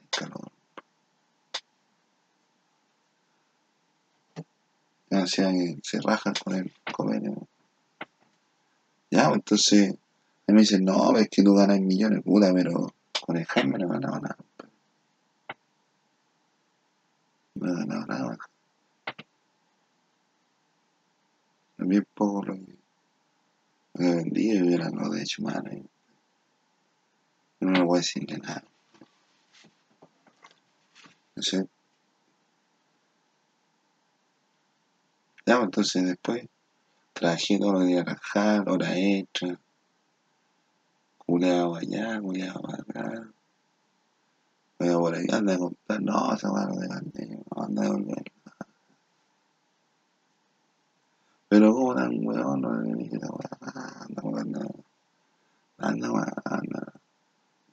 El 0.00 0.08
calor. 0.10 0.50
O 5.12 5.26
se 5.28 6.00
rajan 6.00 6.34
con 6.44 6.56
el 6.56 6.72
convenio. 6.92 7.46
Ya, 9.12 9.28
entonces, 9.28 9.90
mí 10.48 10.54
me 10.54 10.62
dicen, 10.62 10.84
no, 10.84 11.16
es 11.16 11.28
que 11.28 11.44
tú 11.44 11.54
ganas 11.54 11.78
millones, 11.78 12.24
puta, 12.24 12.52
pero 12.52 12.92
con 13.24 13.36
el 13.36 13.46
Jaime 13.46 13.78
no 13.78 13.86
he 13.86 14.00
ganado 14.00 14.20
nada. 14.20 14.38
No 17.54 17.68
he 17.68 17.76
ganado 17.76 18.06
nada. 18.06 18.38
Que, 21.88 22.04
lo 22.18 22.42
que 22.54 22.78
he 23.94 24.14
vendido 24.14 24.64
y 24.64 24.74
eran 24.74 24.94
los 24.94 25.10
de 25.10 25.22
hecho 25.22 25.42
mano. 25.42 25.70
y 25.72 25.88
No 27.60 27.70
le 27.72 27.82
voy 27.82 27.96
a 27.98 28.00
decirle 28.00 28.38
nada. 28.38 28.64
No 31.34 31.42
sé. 31.42 31.66
Ya, 35.46 35.56
pues, 35.56 35.64
entonces 35.64 36.04
después 36.04 36.46
trabajé 37.14 37.58
todos 37.58 37.72
los 37.72 37.86
días 37.86 38.02
a 38.02 38.04
trabajar, 38.04 38.68
hora 38.68 38.98
extra, 38.98 39.58
culeado 41.16 41.76
allá, 41.76 42.20
culeado 42.20 42.62
acá. 42.70 43.32
Pero 44.76 45.00
por 45.00 45.14
ahí 45.14 45.26
anda 45.32 45.54
a 45.54 45.58
comprar, 45.58 46.02
no, 46.02 46.34
esa 46.34 46.52
mano 46.52 46.76
de 46.76 46.86
grande, 46.86 47.26
no 47.50 47.62
anda 47.62 47.86
a 47.86 47.90
volver. 47.90 48.24
Pero 51.48 51.72
como 51.72 51.94
tan 51.94 52.26
weón, 52.26 52.60
no 52.60 52.80
le 52.82 52.94
dije 52.94 53.18
la 53.18 53.28
weá, 53.30 53.48
anda, 54.06 54.40
anda, 54.40 54.66
anda, 55.78 56.42
anda. 56.44 56.92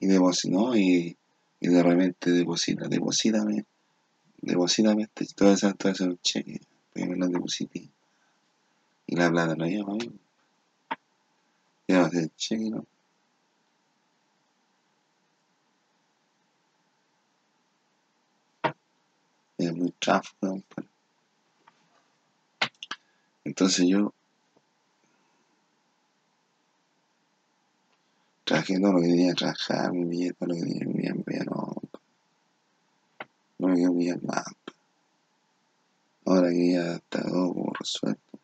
Y 0.00 0.06
depositó, 0.06 0.74
y, 0.74 1.16
y 1.60 1.68
de 1.68 1.82
repente 1.82 2.30
deposita, 2.30 2.88
deposítame, 2.88 3.66
deposítame 4.40 5.02
este, 5.02 5.26
todo 5.34 5.52
eso, 5.52 5.72
todo 5.74 5.92
eso 5.92 6.16
cheque, 6.22 6.60
porque 6.92 7.06
me 7.06 7.16
lo 7.16 7.28
deposité. 7.28 7.90
Y 9.06 9.16
la 9.16 9.30
plata 9.30 9.54
no 9.54 9.66
iba 9.66 9.84
para 9.84 9.98
mí. 9.98 10.20
A 11.88 12.06
hacer 12.06 12.22
el 12.24 12.34
cheque, 12.34 12.70
¿no? 12.70 12.84
Es 19.58 19.74
muy 19.74 19.90
tráfico, 19.98 20.62
pues. 20.74 20.95
Entonces 23.46 23.86
yo 23.86 24.12
trabajé 28.42 28.80
todo 28.80 28.94
lo 28.94 29.00
que 29.00 29.06
tenía 29.06 29.28
que 29.28 29.34
trabajar, 29.36 29.92
vida, 29.92 30.32
todo 30.36 30.48
lo 30.48 30.54
que 30.56 30.62
tenía 30.62 31.14
pero 31.24 31.44
no, 31.44 31.76
no 33.58 33.68
me 33.68 33.76
quedo 33.76 33.94
bien 33.94 34.20
más. 34.24 34.46
Ahora 36.24 36.50
que 36.50 36.72
ya 36.72 36.94
está 36.94 37.22
todo 37.22 37.54
como 37.54 37.72
resuelto. 37.78 38.40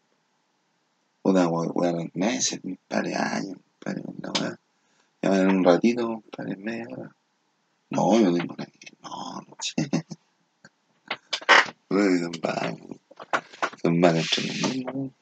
Puta, 1.21 1.49
weón, 1.49 2.13
meses, 2.15 2.61
un 2.63 2.79
par 2.87 3.03
de 3.03 3.17
años, 3.17 3.57
un 3.57 3.63
par 3.81 3.97
de 3.97 4.03
una. 4.07 4.61
Ya 5.21 5.37
en 5.37 5.49
un 5.49 5.65
ratito, 5.65 6.07
un 6.07 6.23
par 6.23 6.47
de 6.47 6.57
media. 6.57 7.13
No, 7.91 8.21
yo 8.21 8.33
tengo 8.33 8.55
una 8.55 8.67
que 8.67 8.97
no, 9.03 9.41
no 9.49 9.57
sé. 9.59 9.91
Son 11.91 12.33
malos. 12.41 13.02
Son 13.83 13.99
malos 13.99 14.27
entre 14.39 14.47
los 14.47 14.75
mismos. 14.75 15.13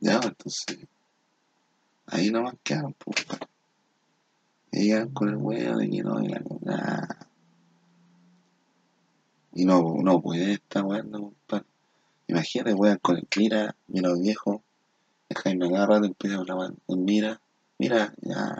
ya, 0.00 0.20
entonces. 0.22 0.78
Ahí 2.06 2.30
nomás 2.30 2.54
quedaron, 2.62 2.94
pues. 2.94 3.26
Y 4.72 4.84
llegaron 4.84 5.12
con 5.12 5.28
el 5.28 5.36
huevo 5.36 5.78
de 5.78 5.90
que 5.90 6.02
no, 6.02 6.20
y 6.22 6.28
la 6.28 6.42
nada. 6.60 7.28
Y 9.52 9.64
no, 9.64 9.96
no 10.02 10.22
puede 10.22 10.52
estar 10.52 10.84
weando, 10.84 11.20
compadre. 11.20 11.66
Imagínate, 12.28 12.74
weón, 12.74 12.98
con 12.98 13.16
el 13.16 13.26
mira, 13.36 13.74
mira 13.88 14.14
viejo. 14.14 14.62
El 15.28 15.36
Jaime 15.38 15.70
cada 15.70 15.86
rato 15.86 16.06
empieza 16.06 16.36
a 16.36 16.38
hablar 16.40 16.72
mira, 16.86 17.40
mira, 17.78 18.14
ya. 18.20 18.56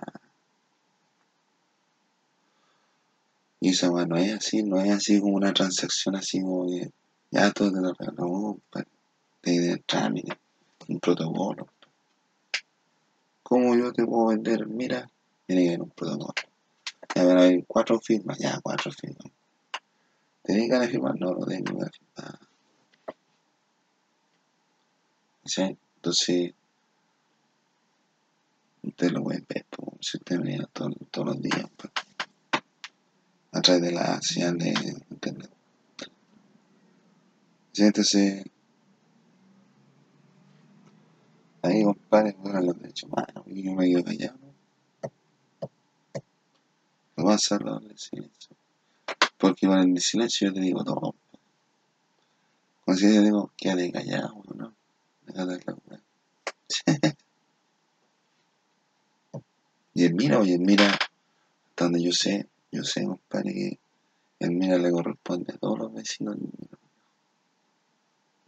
Y 3.61 3.71
esa 3.71 3.91
weón 3.91 4.09
no 4.09 4.17
es 4.17 4.33
así, 4.33 4.63
no 4.63 4.81
es 4.81 4.91
así 4.91 5.21
como 5.21 5.35
una 5.37 5.53
transacción 5.53 6.17
así 6.17 6.41
como 6.41 6.67
ya 7.31 7.53
todo 7.53 7.71
te 7.71 7.81
lo 7.81 7.93
regaló, 7.93 8.27
compadre. 8.27 8.89
De 9.43 9.83
trámite, 9.87 10.33
un 10.89 11.01
protocolo. 11.01 11.69
¿Cómo 13.43 13.75
yo 13.75 13.93
te 13.93 14.05
puedo 14.05 14.29
vender? 14.29 14.67
Mira, 14.67 15.11
tiene 15.47 15.63
que 15.63 15.69
haber 15.69 15.83
un 15.83 15.91
protocolo. 15.91 16.35
Ya 17.15 17.25
van 17.25 17.39
a 17.39 17.43
haber 17.43 17.65
cuatro 17.67 18.01
firmas, 18.01 18.39
ya 18.39 18.61
cuatro 18.63 18.93
firmas. 18.93 19.33
¿Tenés 20.43 20.69
ganas 20.69 20.87
de 20.87 20.93
firmar? 20.93 21.19
No, 21.19 21.33
no 21.33 21.47
tengo 21.47 21.77
ganas 21.77 21.97
firmar. 21.97 22.39
¿Sí? 25.45 25.77
Entonces, 25.97 26.55
usted 28.83 29.11
lo 29.11 29.23
puede 29.23 29.45
ver, 29.49 29.67
pues, 29.71 29.89
si 30.01 30.17
usted 30.19 30.39
venía 30.39 30.69
todo, 30.73 30.91
todos 31.11 31.29
los 31.29 31.41
días, 31.41 31.67
pues, 31.77 31.93
a 33.53 33.61
través 33.61 33.83
de 33.83 33.93
la 33.93 34.21
señal 34.23 34.59
de 34.59 34.75
internet. 35.11 35.51
Entonces, 37.77 38.45
ahí, 41.63 41.83
compadre, 41.83 42.37
bueno, 42.39 42.61
los 42.61 42.79
derechos 42.79 43.09
humanos, 43.11 43.45
y 43.47 43.63
yo 43.63 43.73
me 43.73 43.89
quedo 43.89 44.05
callado, 44.05 44.39
¿no? 44.39 44.51
Vas 47.25 47.35
a 47.35 47.57
cerrar 47.59 47.83
el 47.83 47.99
silencio. 47.99 48.57
Porque 49.39 49.67
con 49.67 49.79
el 49.79 50.01
silencio 50.01 50.49
yo 50.49 50.55
te 50.55 50.61
digo 50.61 50.85
todo. 50.85 51.15
Con 52.85 52.95
el 52.95 52.97
silencio 52.99 53.23
digo, 53.23 53.51
quédate 53.57 53.93
callado, 53.93 54.43
¿no? 54.55 54.75
Déjate 55.27 55.65
la 55.67 55.77
weá. 55.87 56.01
y 59.95 60.09
mira, 60.13 60.39
oye, 60.39 60.59
mira, 60.59 60.87
hasta 60.91 61.85
donde 61.85 62.03
yo 62.03 62.13
sé, 62.13 62.49
yo 62.73 62.85
sé, 62.85 63.05
compadre, 63.05 63.53
que 63.53 63.79
el 64.41 64.51
mira 64.53 64.79
le 64.79 64.91
corresponde 64.91 65.53
a 65.53 65.59
todos 65.59 65.79
los 65.79 65.93
vecinos 65.93 66.37
del. 66.39 66.51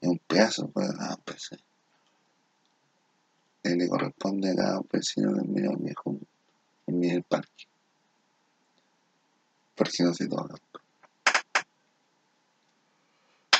Es 0.00 0.08
un 0.08 0.18
pedazo 0.18 0.68
para 0.68 0.92
cada 0.94 1.16
PC. 1.16 1.56
Él 3.64 3.78
le 3.78 3.88
corresponde 3.88 4.50
a 4.50 4.56
cada 4.56 4.80
vecino 4.90 5.32
del 5.32 5.48
mira 5.48 5.70
viejo, 5.78 6.18
el 6.86 6.94
mira 6.94 7.14
el 7.14 7.22
parque. 7.22 7.66
Porque 9.74 10.02
no 10.02 10.14
se 10.14 10.28
toca. 10.28 10.56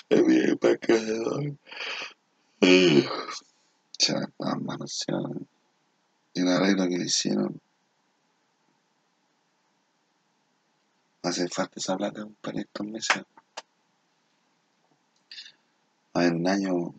El 0.09 0.25
mira 0.25 0.47
el 0.47 0.59
parque 0.59 0.99
se 0.99 1.23
toca. 1.23 1.53
Se 3.99 4.15
las 4.15 4.61
manos, 4.61 5.05
y 6.35 6.41
el 6.41 6.49
arreglo 6.49 6.89
que 6.89 6.99
le 6.99 7.05
hicieron 7.05 7.61
hace 11.23 11.49
falta 11.49 11.75
esa 11.77 11.97
plata 11.97 12.27
para 12.41 12.61
estos 12.61 12.87
meses. 12.87 13.23
A 16.15 16.21
ver, 16.21 16.35
un 16.35 16.47
año 16.47 16.95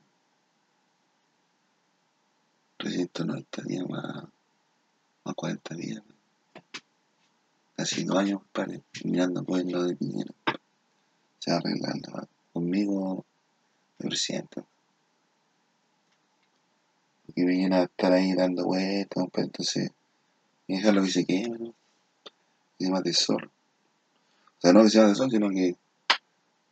390 2.78 3.62
días 3.64 3.88
más, 3.88 4.24
más 5.24 5.36
40 5.36 5.76
días. 5.76 6.02
Casi 7.76 8.04
dos 8.06 8.18
años 8.18 8.42
para 8.52 8.74
mirando 9.04 9.44
pues 9.44 9.66
lo 9.66 9.84
de 9.84 9.96
Piñera. 9.96 10.34
Se 11.40 11.52
va 11.52 11.58
a 11.58 11.60
arreglar 11.60 11.96
la- 12.14 12.28
conmigo 12.54 13.26
el 14.00 14.08
presidente. 14.10 14.64
Y 17.36 17.46
vienen 17.46 17.74
a 17.74 17.84
estar 17.84 18.14
ahí 18.14 18.34
dando 18.34 18.66
vueltas, 18.66 19.26
pues 19.32 19.46
entonces, 19.46 19.92
y 20.68 20.78
dejarlo 20.78 21.04
que 21.04 21.10
se 21.10 21.26
queme, 21.26 21.58
¿no? 21.58 21.74
Que 22.78 22.86
se 22.86 22.92
mate 22.92 23.14
solo. 23.14 23.52
Sea, 24.64 24.72
no 24.72 24.84
que 24.84 24.90
se 24.90 25.02
mate 25.02 25.16
solo, 25.16 25.30
sino 25.30 25.50
que 25.50 25.76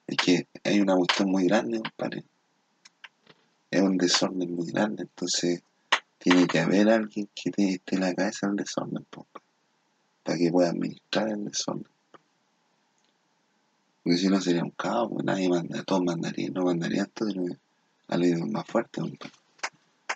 es 0.08 0.18
que 0.18 0.48
hay 0.64 0.80
una 0.80 0.96
cuestión 0.96 1.30
muy 1.30 1.46
grande, 1.46 1.82
compadre. 1.82 2.24
Es 3.70 3.82
un 3.82 3.98
desorden 3.98 4.56
muy 4.56 4.72
grande, 4.72 5.04
entonces 5.04 5.62
tiene 6.18 6.48
que 6.48 6.60
haber 6.60 6.88
alguien 6.88 7.30
que 7.36 7.52
te- 7.52 7.74
esté 7.74 7.96
en 7.96 8.02
la 8.02 8.14
cabeza 8.14 8.48
del 8.48 8.56
desorden, 8.56 9.06
para 10.24 10.38
que 10.38 10.50
pueda 10.50 10.70
administrar 10.70 11.28
el 11.28 11.44
desorden. 11.44 11.92
Porque 14.04 14.18
si 14.18 14.30
no 14.30 14.40
sería 14.40 14.64
un 14.64 14.72
caos, 14.72 15.10
pues 15.12 15.26
nadie 15.26 15.50
manda, 15.50 15.84
todos 15.84 16.04
mandarían, 16.04 16.54
no 16.54 16.64
mandarían 16.64 17.12
todo, 17.14 17.30
sino 17.30 17.46
que 17.46 17.58
la 18.08 18.16
ley 18.18 18.32
es 18.32 18.40
más 18.40 18.66
fuerte, 18.68 19.02
compadre. 19.02 19.34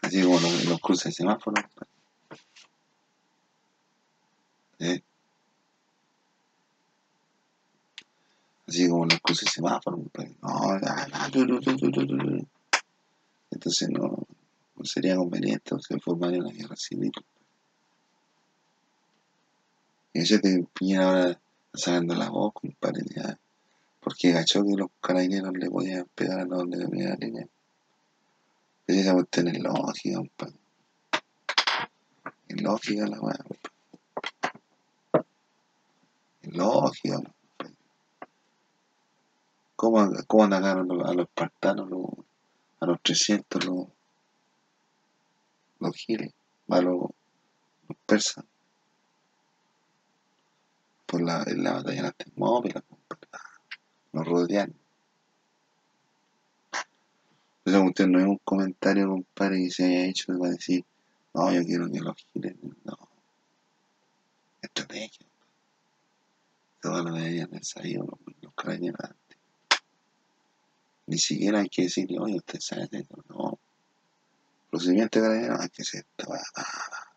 Así 0.02 0.22
como 0.24 0.40
los, 0.40 0.64
los 0.66 0.80
cruces 0.80 1.14
de 1.14 1.26
compadre. 1.26 1.68
¿Eh? 4.80 5.02
Así 8.76 8.90
como 8.90 9.06
los 9.06 9.22
cruces 9.22 9.50
semáforos, 9.54 10.02
compadre. 10.02 10.36
No, 10.42 11.32
tu, 11.32 11.48
tu, 11.62 11.78
tu, 11.78 11.92
tu, 11.92 12.06
tu. 12.06 12.48
Entonces 13.50 13.90
no, 13.90 14.28
no 14.76 14.84
sería 14.84 15.16
conveniente, 15.16 15.74
se 15.80 15.98
formaría 16.02 16.42
una 16.42 16.52
guerra 16.52 16.76
civil. 16.76 17.14
Y 20.12 20.20
ese 20.20 20.40
te 20.40 20.68
Piñera 20.74 21.08
ahora 21.08 21.42
sacando 21.74 22.16
la 22.16 22.30
voz, 22.30 22.52
compadre, 22.52 23.06
ya. 23.16 23.40
Porque 24.02 24.34
cachó 24.34 24.66
que 24.66 24.76
los 24.76 24.90
carabineros 25.00 25.54
le 25.54 25.72
podían 25.72 26.06
pegar 26.14 26.42
a 26.42 26.46
los 26.46 26.70
de 26.70 26.78
la 26.78 27.16
línea. 27.16 27.48
Esa 28.88 29.14
cuestión 29.14 29.48
es 29.48 29.60
lógica, 29.60 30.18
compadre. 30.18 30.56
Es 32.50 32.62
lógica 32.62 33.08
la 33.08 33.22
weá, 33.22 33.38
compadre. 33.38 33.72
Es 36.42 36.54
lógica, 36.54 37.16
compadre. 37.16 37.35
¿Cómo, 39.76 40.10
cómo 40.28 40.44
atacaron 40.46 40.90
a 40.92 41.14
los, 41.14 41.26
espartanos, 41.28 41.90
los, 41.90 42.06
a 42.80 42.86
los 42.86 43.02
300, 43.02 43.66
los, 43.66 43.88
los 45.80 45.96
giles, 45.96 46.34
a 46.70 46.82
los, 46.82 47.10
los 47.90 47.98
persas? 48.06 48.46
Por 51.06 51.22
la, 51.22 51.44
la 51.46 51.74
batalla 51.74 51.98
de 51.98 52.02
las 52.02 52.16
Termópilas. 52.16 52.84
Los 54.14 54.26
rodearon. 54.26 54.76
Esa 57.66 57.82
cuestión 57.82 58.12
no 58.12 58.20
es 58.20 58.26
un 58.26 58.38
comentario, 58.44 59.10
compadre, 59.10 59.58
que 59.64 59.72
se 59.72 59.86
haya 59.86 60.06
hecho 60.06 60.38
para 60.38 60.52
decir, 60.52 60.86
no, 61.34 61.52
yo 61.52 61.64
quiero 61.64 61.92
que 61.92 62.00
los 62.00 62.16
giles, 62.32 62.56
no. 62.86 62.98
Estrategia. 64.62 65.28
Todo 66.82 67.04
lo 67.04 67.16
deberían 67.16 67.50
haber 67.50 67.66
sabido 67.66 68.06
los, 68.06 68.36
los 68.42 68.54
carabineros. 68.54 69.16
Ni 71.08 71.20
siquiera 71.20 71.60
hay 71.60 71.70
que 71.70 71.84
decirle, 71.84 72.20
oye, 72.20 72.38
usted 72.38 72.60
sabe 72.60 72.88
de 72.88 73.00
esto, 73.00 73.24
no. 73.30 73.60
Procedimiento 74.72 75.20
de 75.20 75.26
carabineros, 75.26 75.60
hay 75.60 75.70
que 75.70 75.84
ser 75.84 76.06
esto, 76.18 76.34
ah. 76.34 77.16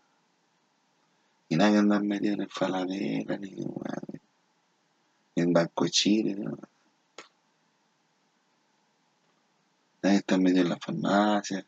Y 1.49 1.57
nadie 1.57 1.79
andar 1.79 2.03
metido 2.03 2.35
en 2.35 2.43
el 2.43 2.51
Falabella, 2.51 3.39
ni, 3.39 3.67
en 5.37 5.53
Banco 5.53 5.85
de 5.85 5.91
Chile, 5.91 6.35
no. 6.35 6.59
Nadie 10.03 10.19
está 10.19 10.37
metido 10.37 10.63
en 10.63 10.69
la 10.69 10.79
farmacia, 10.79 11.67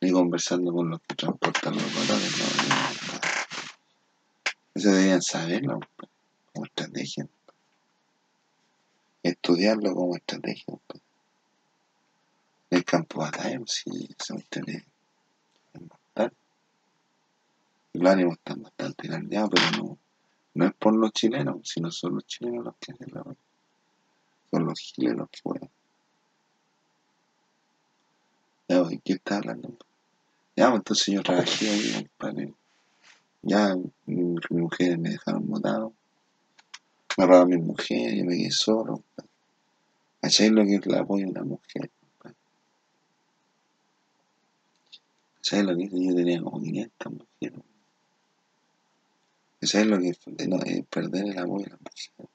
ni 0.00 0.12
conversando 0.12 0.72
con 0.72 0.90
los 0.90 1.00
que 1.00 1.16
transportan 1.16 1.74
los 1.74 1.94
valores, 1.94 2.38
no, 2.38 2.74
no. 2.74 3.20
Eso 4.74 4.90
deberían 4.92 5.22
saberlo, 5.22 5.80
pues, 5.96 6.10
como 6.52 6.66
estrategia. 6.66 7.26
Estudiarlo 9.24 9.92
como 9.94 10.14
estrategia. 10.14 10.78
Pues. 12.68 12.80
El 12.80 12.84
campo 12.84 13.20
batalla, 13.20 13.58
pues, 13.58 13.82
sí, 13.84 14.08
esa 14.18 14.34
cuestión 14.34 14.68
es 14.68 14.84
mortal. 15.80 16.32
Y 17.92 17.98
los 17.98 18.12
ánimos 18.12 18.36
están 18.38 18.62
bastante 18.62 19.08
pero 19.08 19.48
no, 19.78 19.98
no 20.54 20.66
es 20.66 20.74
por 20.74 20.94
los 20.94 21.12
chilenos, 21.12 21.60
sino 21.64 21.90
son 21.90 22.14
los 22.16 22.26
chilenos 22.26 22.64
los 22.64 22.74
que 22.76 22.92
hacen 22.92 23.08
la. 23.12 23.24
Son 24.50 24.64
los 24.64 24.78
giles 24.80 25.14
los 25.14 25.28
que 25.30 25.40
juegan. 25.42 25.70
Ya, 28.68 28.82
¿de 28.82 28.98
qué 28.98 29.12
está 29.14 29.36
hablando? 29.36 29.76
Ya, 30.56 30.68
pues 30.68 30.80
entonces 30.80 31.14
yo 31.14 31.22
trabajé 31.22 31.70
ahí, 31.70 32.08
compadre. 32.18 32.54
Ya, 33.42 33.74
mi, 34.06 34.34
mi 34.50 34.60
mujer 34.60 34.98
me 34.98 35.10
dejaron 35.10 35.46
botado. 35.46 35.92
Me 37.16 37.26
robaron 37.26 37.48
mi 37.48 37.58
mujer, 37.58 38.14
yo 38.14 38.24
me 38.24 38.36
quedé 38.36 38.50
solo. 38.50 38.96
compadre. 38.96 39.30
¿Cachai 40.20 40.50
lo 40.50 40.64
que 40.64 40.74
es 40.74 40.86
el 40.86 40.94
apoyo 40.96 41.24
de 41.24 41.30
una 41.30 41.44
mujer? 41.44 41.90
¿Sabes 45.48 45.64
lo 45.64 45.74
que 45.78 45.84
es? 45.84 45.90
Yo 45.92 46.14
tenía 46.14 46.42
como 46.42 46.60
500 46.60 47.10
mujeres. 47.10 47.64
¿Sabes 49.62 49.86
lo 49.86 49.98
que 49.98 50.08
es 50.10 50.18
de 50.26 50.46
no- 50.46 50.62
eh, 50.62 50.84
perder 50.90 51.24
el 51.24 51.38
apoyo 51.38 51.64
de 51.64 51.70
la 51.70 51.78
mujer? 51.78 52.28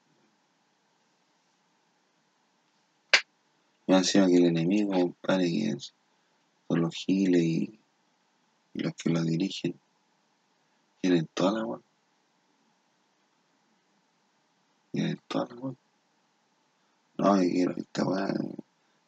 Encima 3.86 4.26
que 4.26 4.36
el 4.38 4.46
enemigo, 4.46 4.90
compadre, 4.94 5.48
que 5.48 5.68
es- 5.68 5.94
son 6.66 6.80
los 6.80 6.92
giles 6.92 7.40
y, 7.44 7.80
los 8.72 8.94
que 8.94 9.10
lo 9.10 9.22
dirigen, 9.22 9.78
tienen 11.00 11.28
toda 11.34 11.52
la 11.60 11.66
wea. 11.66 11.80
Tienen 14.90 15.20
toda 15.28 15.54
la 15.54 15.60
wea. 15.60 15.74
No, 17.18 17.36
yo 17.40 17.48
quiero 17.48 17.76
esta 17.76 18.04
weá. 18.04 18.34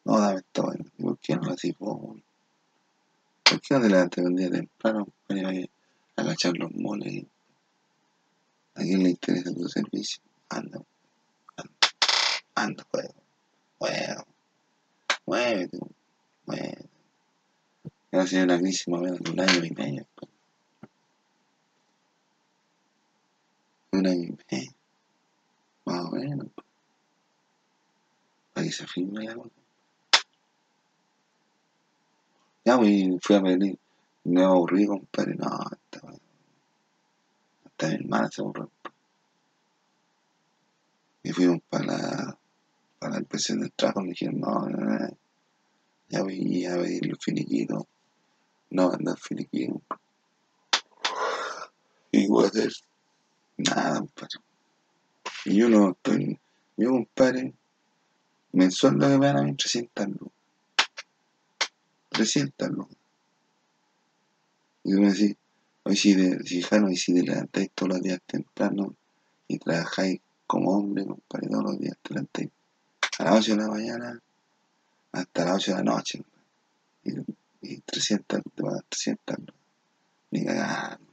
No, 0.05 0.17
dame 0.17 0.39
esta 0.39 0.61
weá. 0.61 0.77
¿Y 0.97 1.03
por 1.03 1.19
qué 1.19 1.35
no 1.35 1.41
lo 1.41 1.51
haces 1.51 1.77
vos, 1.77 2.21
weón? 3.49 3.59
¿Por 3.59 3.61
qué 3.61 3.73
no 3.73 3.81
te 3.81 3.89
levantas 3.89 4.25
un 4.25 4.35
día 4.35 4.49
temprano, 4.49 5.05
compadre, 5.05 5.41
y 5.41 5.43
vayas 5.43 5.69
a 6.15 6.21
agachar 6.21 6.57
los 6.57 6.71
moles? 6.71 7.25
¿A 8.75 8.81
quién 8.81 9.03
le 9.03 9.09
interesa 9.09 9.53
tu 9.53 9.67
servicio? 9.67 10.21
Anda, 10.49 10.79
anda, 11.55 11.73
anda, 12.55 12.87
weón. 12.93 13.13
Weón, 13.79 14.25
muévete, 15.25 15.77
weón, 15.77 15.95
muévete. 16.45 16.89
Va 18.15 18.23
a 18.23 18.27
ser 18.27 18.45
una 18.45 18.57
crisis 18.57 18.87
más 18.87 19.01
o 19.01 19.31
un 19.31 19.39
año 19.39 19.65
y 19.65 19.71
medio. 19.71 20.07
pues. 20.15 20.31
Un 23.91 24.07
año 24.07 24.23
y 24.23 24.37
medio. 24.51 24.71
Más 25.85 26.05
o 26.05 26.11
menos. 26.11 26.47
pues. 26.55 26.67
Para 28.53 28.65
que 28.65 28.73
se 28.73 28.87
firme 28.87 29.25
la 29.25 29.35
cosa. 29.35 29.66
Ya, 32.67 32.77
y 32.83 33.17
fui 33.21 33.37
a 33.37 33.41
pedir. 33.41 33.79
Me 34.25 34.43
aburrí, 34.43 34.85
compadre. 34.87 35.35
No, 35.35 35.47
weá. 35.47 36.17
Hasta 37.63 37.87
mi 37.87 37.93
hermana 37.93 38.29
se 38.29 38.41
aburrió. 38.41 38.69
Y 41.23 41.31
fuimos 41.31 41.61
para 41.69 41.85
la, 41.85 42.37
para 42.99 43.13
la 43.13 43.19
inspección 43.19 43.61
del 43.61 43.71
trabajo. 43.71 44.01
Me 44.01 44.09
dijeron, 44.09 44.41
no, 44.41 44.67
no, 44.67 44.79
no. 44.83 45.17
Ya 46.09 46.23
voy 46.23 46.65
a 46.65 46.75
pedir 46.75 47.05
los 47.05 47.19
finiquitos. 47.23 47.85
No, 48.71 48.91
andar 48.91 49.17
finiquitos. 49.17 49.81
Y 52.11 52.27
voy 52.27 52.43
a 52.43 52.47
hacer 52.47 52.73
nada, 53.55 53.99
compadre. 53.99 54.39
Y 55.45 55.55
yo 55.55 55.69
no 55.69 55.91
estoy. 55.91 56.37
Yo, 56.75 56.89
compadre, 56.89 57.53
mensual 58.51 58.95
lo 58.95 59.07
que 59.07 59.17
me 59.19 59.25
dan 59.27 59.37
a 59.37 59.43
mí 59.43 59.55
300 59.55 60.07
lucas. 60.09 60.36
300 62.17 62.69
lucas. 62.69 62.97
Y 64.83 64.91
tú 64.91 65.01
me 65.01 65.11
decís, 65.11 65.35
hoy 65.83 65.95
si, 65.95 66.15
de, 66.15 66.39
si, 66.43 66.63
Jano, 66.63 66.89
y 66.89 66.97
si 66.97 67.13
te 67.13 67.21
levantáis 67.21 67.69
todos 67.75 67.89
los 67.89 68.01
días 68.01 68.19
temprano 68.25 68.95
y 69.47 69.59
trabajáis 69.59 70.19
como 70.47 70.71
hombre, 70.71 71.05
compadre, 71.05 71.47
todos 71.47 71.63
los 71.63 71.79
días 71.79 71.95
te 72.01 72.15
levantáis 72.15 72.49
a 73.19 73.23
las 73.25 73.35
8 73.35 73.51
de 73.51 73.61
la 73.61 73.67
mañana 73.67 74.21
hasta 75.11 75.45
las 75.45 75.55
8 75.57 75.71
de 75.71 75.77
la 75.77 75.83
noche. 75.83 76.23
Y, 77.03 77.11
y 77.61 77.81
300, 77.81 78.41
te 78.55 78.63
van 78.63 78.71
a 78.71 78.75
dar 78.77 78.85
300 78.89 79.37
lucas. 79.37 79.55
Ni 80.31 80.45
cagando. 80.45 81.07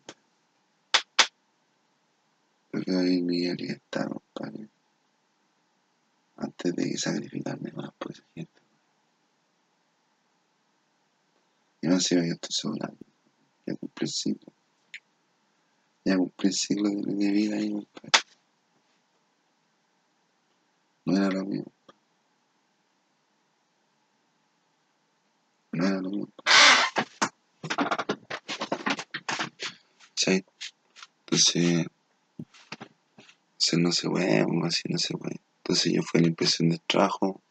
Porque 2.70 2.92
hoy 2.96 3.20
mi 3.20 3.54
libertad, 3.54 4.08
compadre. 4.08 4.68
Antes 6.36 6.74
de 6.74 6.96
sacrificarme 6.96 7.72
más 7.72 7.92
por 7.98 8.12
esa 8.12 8.24
gente. 8.34 8.63
Y 11.84 11.86
no 11.86 12.00
sé, 12.00 12.14
yo 12.14 12.32
estoy 12.32 12.50
sobrando. 12.50 12.96
Ya 13.66 13.76
cumplí 13.76 14.06
el 14.06 14.10
ciclo. 14.10 14.54
Ya 16.02 16.16
cumplí 16.16 16.48
el 16.48 16.54
ciclo 16.54 16.88
de, 16.88 17.30
vida 17.30 17.56
ahí, 17.56 17.72
compadre. 17.72 18.10
No 21.04 21.16
era 21.18 21.28
lo 21.28 21.44
mío. 21.44 21.64
No 25.72 25.86
era 25.86 26.00
lo 26.00 26.08
mío. 26.08 26.28
¿Sí? 30.14 30.42
Entonces, 31.26 31.86
entonces 33.58 33.78
no 33.78 33.92
se 33.92 34.08
puede, 34.08 34.46
así 34.66 34.82
no 34.88 34.96
se 34.96 35.18
puede. 35.18 35.38
Entonces 35.58 35.92
yo 35.92 36.02
fui 36.02 36.20
a 36.20 36.22
la 36.22 36.28
impresión 36.28 36.70
del 36.70 36.80
trabajo, 36.80 37.42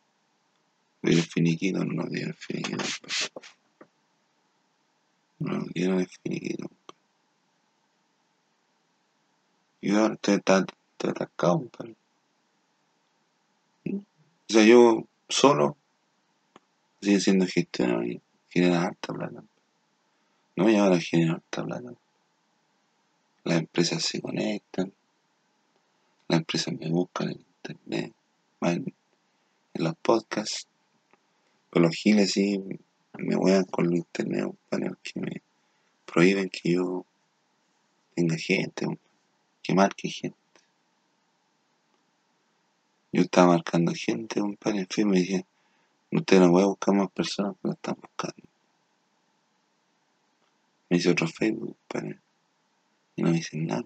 vi 1.04 1.13
el 1.13 1.22
finiquito, 1.22 1.86
no 1.86 1.93
nos 1.93 2.10
dieron 2.10 2.32
el 2.32 2.36
finiquito. 2.36 2.84
Compadre. 5.73 5.97
No 5.97 5.97
nos 5.97 5.97
dieron 5.97 5.99
el 5.99 6.07
finiquito. 6.07 6.67
compadre. 6.67 6.83
Y 9.81 9.91
ahora 9.95 10.13
estoy, 10.13 10.36
está- 10.36 10.65
estoy 10.91 11.09
atascado, 11.09 11.57
compadre. 11.59 11.95
O 13.86 14.53
sea, 14.53 14.63
yo 14.65 15.07
solo, 15.29 15.77
sigue 17.01 17.19
siendo 17.19 17.45
gestionador 17.47 18.05
y 18.07 18.21
genera 18.49 18.83
harta 18.83 19.13
plata. 19.13 19.43
No, 20.55 20.69
y 20.69 20.75
ahora 20.75 20.99
genera 20.99 21.33
harta 21.33 21.63
plata. 21.65 21.93
Las 23.43 23.59
empresas 23.59 24.03
se 24.03 24.21
conectan, 24.21 24.93
las 26.27 26.39
empresas 26.39 26.73
me 26.79 26.89
buscan 26.89 27.29
en 27.31 27.39
internet, 27.39 28.13
en, 28.62 28.93
en 29.73 29.83
los 29.83 29.95
podcasts. 30.01 30.67
Pero 31.69 31.88
los 31.88 31.95
giles 31.95 32.31
sí 32.31 32.59
me 33.17 33.36
wean 33.36 33.65
con 33.65 33.88
el 33.88 33.95
internet, 33.97 34.45
compadre, 34.45 34.89
porque 34.89 35.19
me 35.19 35.41
prohíben 36.13 36.47
que 36.49 36.73
yo 36.73 37.08
tenga 38.15 38.38
gente, 38.38 38.86
que 39.63 39.73
marque 39.73 40.10
gente. 40.10 40.38
Yo 43.12 43.23
estaba 43.23 43.54
marcando 43.54 43.93
gente, 43.95 44.39
compadre, 44.39 44.82
en 44.82 44.88
fin, 44.88 45.10
me 45.10 45.19
dije, 45.19 45.45
usted 46.12 46.39
no 46.39 46.52
voy 46.52 46.62
a 46.62 46.67
buscar 46.67 46.93
más 46.93 47.10
personas 47.10 47.56
que 47.56 47.67
lo 47.67 47.73
están 47.73 47.95
buscando. 47.99 48.47
Me 50.89 50.97
hice 50.97 51.10
otro 51.10 51.28
Facebook, 51.28 51.76
compadre, 51.88 52.19
y 53.15 53.23
no 53.23 53.30
me 53.32 53.38
dicen 53.38 53.65
nada. 53.65 53.86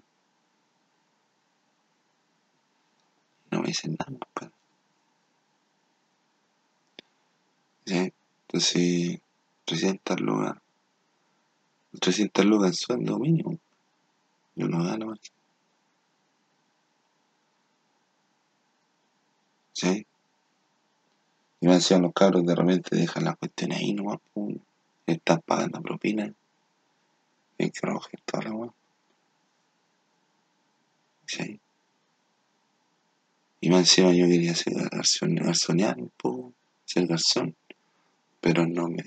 No 3.50 3.60
me 3.62 3.68
dicen 3.68 3.96
nada, 3.98 4.18
compadre. 4.18 4.52
¿Sí? 7.86 8.12
Entonces, 8.48 9.20
300 9.64 10.20
lucas, 10.20 10.58
300 11.98 12.44
lucas 12.44 12.68
en 12.68 12.74
sueldo 12.74 13.18
mínimo. 13.18 13.58
Yo 14.54 14.68
no 14.68 14.82
gano 14.84 15.06
más. 15.06 15.20
¿Sí? 19.72 20.06
Y 21.60 21.66
me 21.66 21.74
decían 21.74 22.02
los 22.02 22.12
cabros 22.12 22.44
de 22.44 22.54
repente 22.54 22.96
dejan 22.96 23.24
las 23.24 23.36
cuestiones 23.36 23.78
ahí 23.78 23.92
nomás, 23.92 24.18
pum. 24.32 24.56
Están 25.06 25.40
pagando 25.46 25.80
propina. 25.80 26.32
Hay 27.58 27.70
que 27.70 27.80
recoger 27.86 28.20
toda 28.24 28.44
la 28.44 28.52
weá. 28.52 28.72
¿Sí? 31.26 31.60
Y 33.60 33.70
más 33.70 33.80
encima 33.80 34.12
yo 34.12 34.26
quería 34.26 34.54
ser 34.54 34.74
garzonear 34.90 35.98
un 35.98 36.10
poco, 36.16 36.52
ser 36.84 37.06
garzón, 37.06 37.56
pero 38.40 38.66
no 38.66 38.88
me, 38.88 39.02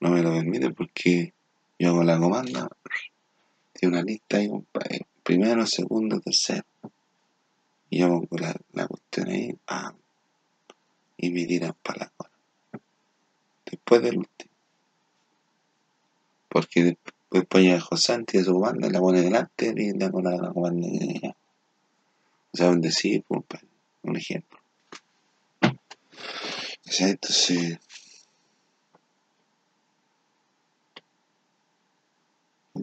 no 0.00 0.10
me 0.10 0.22
lo 0.22 0.32
permite 0.32 0.70
porque 0.70 1.32
yo 1.78 1.88
hago 1.88 2.04
la 2.04 2.18
comanda, 2.18 2.68
tiene 3.72 3.94
una 3.94 4.04
lista 4.04 4.38
ahí, 4.38 4.48
compadre, 4.48 5.06
primero, 5.22 5.66
segundo, 5.66 6.20
tercero. 6.20 6.64
Y 7.90 8.00
yo 8.00 8.08
pongo 8.08 8.36
la, 8.38 8.54
la 8.72 8.86
cuestión 8.86 9.28
ahí, 9.28 9.56
ah, 9.68 9.94
y 11.16 11.30
me 11.30 11.44
tiran 11.46 11.74
para 11.82 12.04
la 12.04 12.12
cola. 12.16 12.30
Después 13.64 14.02
del 14.02 14.18
último. 14.18 14.52
Porque 16.48 16.96
después 17.30 17.64
llega 17.64 17.80
José 17.80 18.02
Santi 18.08 18.42
su 18.42 18.58
banda, 18.58 18.88
la 18.90 19.00
pone 19.00 19.20
delante 19.20 19.72
y 19.76 19.92
le 19.92 20.10
con 20.10 20.24
la 20.24 20.52
comanda. 20.52 20.88
O 22.50 22.56
sea, 22.56 22.70
un 22.70 22.80
decir, 22.80 23.24
pues, 23.28 23.62
un 24.02 24.16
ejemplo. 24.16 24.58
Entonces. 26.98 27.78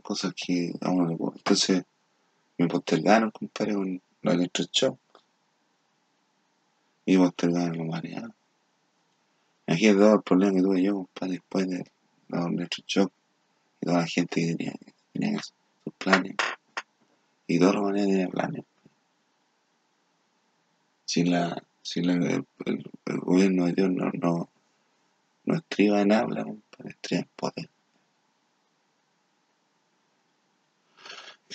Cosas 0.02 0.34
que 0.34 0.74
a 0.82 0.90
uno 0.90 1.08
le 1.08 1.16
puedo. 1.16 1.34
Entonces, 1.36 1.84
me 2.58 2.68
postergaron, 2.68 3.32
compadre, 3.32 3.74
con 3.74 4.02
los 4.22 4.34
electroshock. 4.34 5.00
Y 7.06 7.18
postergaron 7.18 7.78
los 7.78 7.88
mareados. 7.88 8.32
Imagínate 9.68 10.00
todo 10.00 10.14
el 10.16 10.22
problema 10.22 10.54
que 10.54 10.62
tuve 10.62 10.84
yo, 10.84 10.94
compadre, 10.94 11.34
después 11.34 11.68
de 11.68 11.84
los 12.28 12.46
electroshock 12.48 13.12
y 13.82 13.86
toda 13.86 14.00
la 14.00 14.08
gente 14.08 14.42
que 14.42 14.74
tenía, 15.14 15.42
sus 15.42 15.94
planes. 15.98 16.36
Y 17.48 17.60
toda 17.60 17.74
la 17.74 17.82
manera 17.82 18.06
tenía 18.08 18.28
planes. 18.28 18.66
Si, 21.06 21.24
la, 21.24 21.64
si 21.82 22.02
la, 22.02 22.14
el, 22.14 22.46
gobierno 23.06 23.66
de 23.66 23.74
Dios 23.74 23.92
no, 23.92 24.10
no, 24.14 24.50
no 25.46 25.56
estriba 25.56 26.02
en 26.02 26.12
habla, 26.12 26.44
compadre, 26.44 26.90
estriba 26.92 27.22
en 27.22 27.30
poder. 27.36 27.70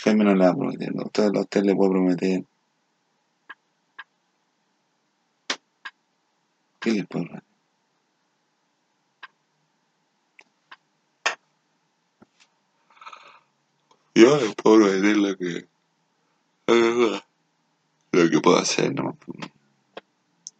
Jaime 0.02 0.24
no 0.24 0.34
le 0.34 0.44
va 0.44 0.50
a 0.50 0.56
prometer, 0.56 0.94
¿no? 0.94 1.02
usted, 1.04 1.30
usted 1.34 1.62
le 1.62 1.76
puede 1.76 1.90
prometer. 1.90 2.44
¿Qué 6.80 6.92
le 6.92 7.04
puede 7.04 7.26
prometer? 7.26 7.50
Yo 14.14 14.36
le 14.38 14.54
puedo 14.54 14.76
prometer 14.76 15.16
lo 15.18 15.36
que. 15.36 15.68
Lo 18.12 18.30
que 18.30 18.40
puedo 18.40 18.56
hacer, 18.56 18.94
¿no? 18.94 19.18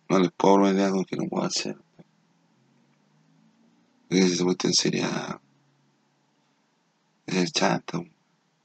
No 0.08 0.18
les 0.18 0.30
puedo 0.32 0.56
prometer 0.56 0.84
algo 0.84 1.04
que 1.06 1.16
no 1.16 1.28
puedo 1.28 1.46
hacer. 1.46 1.76
Porque 4.08 4.28
se 4.28 4.44
cuestión 4.44 4.74
sería. 4.74 5.40
Es 7.26 7.36
el 7.36 7.52
chato. 7.52 8.04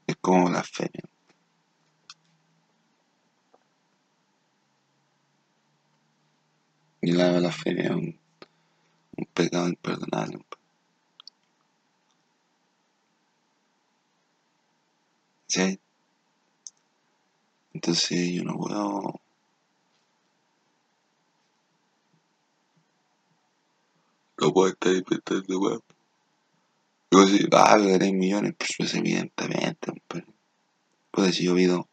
Es 0.06 0.16
como 0.20 0.48
la 0.50 0.62
feria. 0.62 1.02
Y 7.00 7.12
la 7.12 7.38
blasfemia 7.38 7.84
es 7.84 7.90
un, 7.90 8.18
un 9.16 9.26
pecado 9.26 9.68
imperdonable. 9.68 10.44
¿Sí? 15.46 15.78
Entonces 17.72 18.32
yo 18.32 18.44
no 18.44 18.56
puedo... 18.56 19.20
No 24.38 24.52
puedo 24.52 24.68
estar 24.68 24.92
inventando 24.92 25.58
weón. 25.60 25.95
Digo, 27.10 27.26
si 27.26 27.46
va 27.46 27.72
a 27.72 27.78
ganar 27.78 28.12
millones, 28.12 28.54
pues 28.76 28.94
evidentemente, 28.94 29.92
pero... 30.08 30.26
Pues 31.16 31.34
si 31.34 31.44
yo 31.44 31.54
pido, 31.54 31.88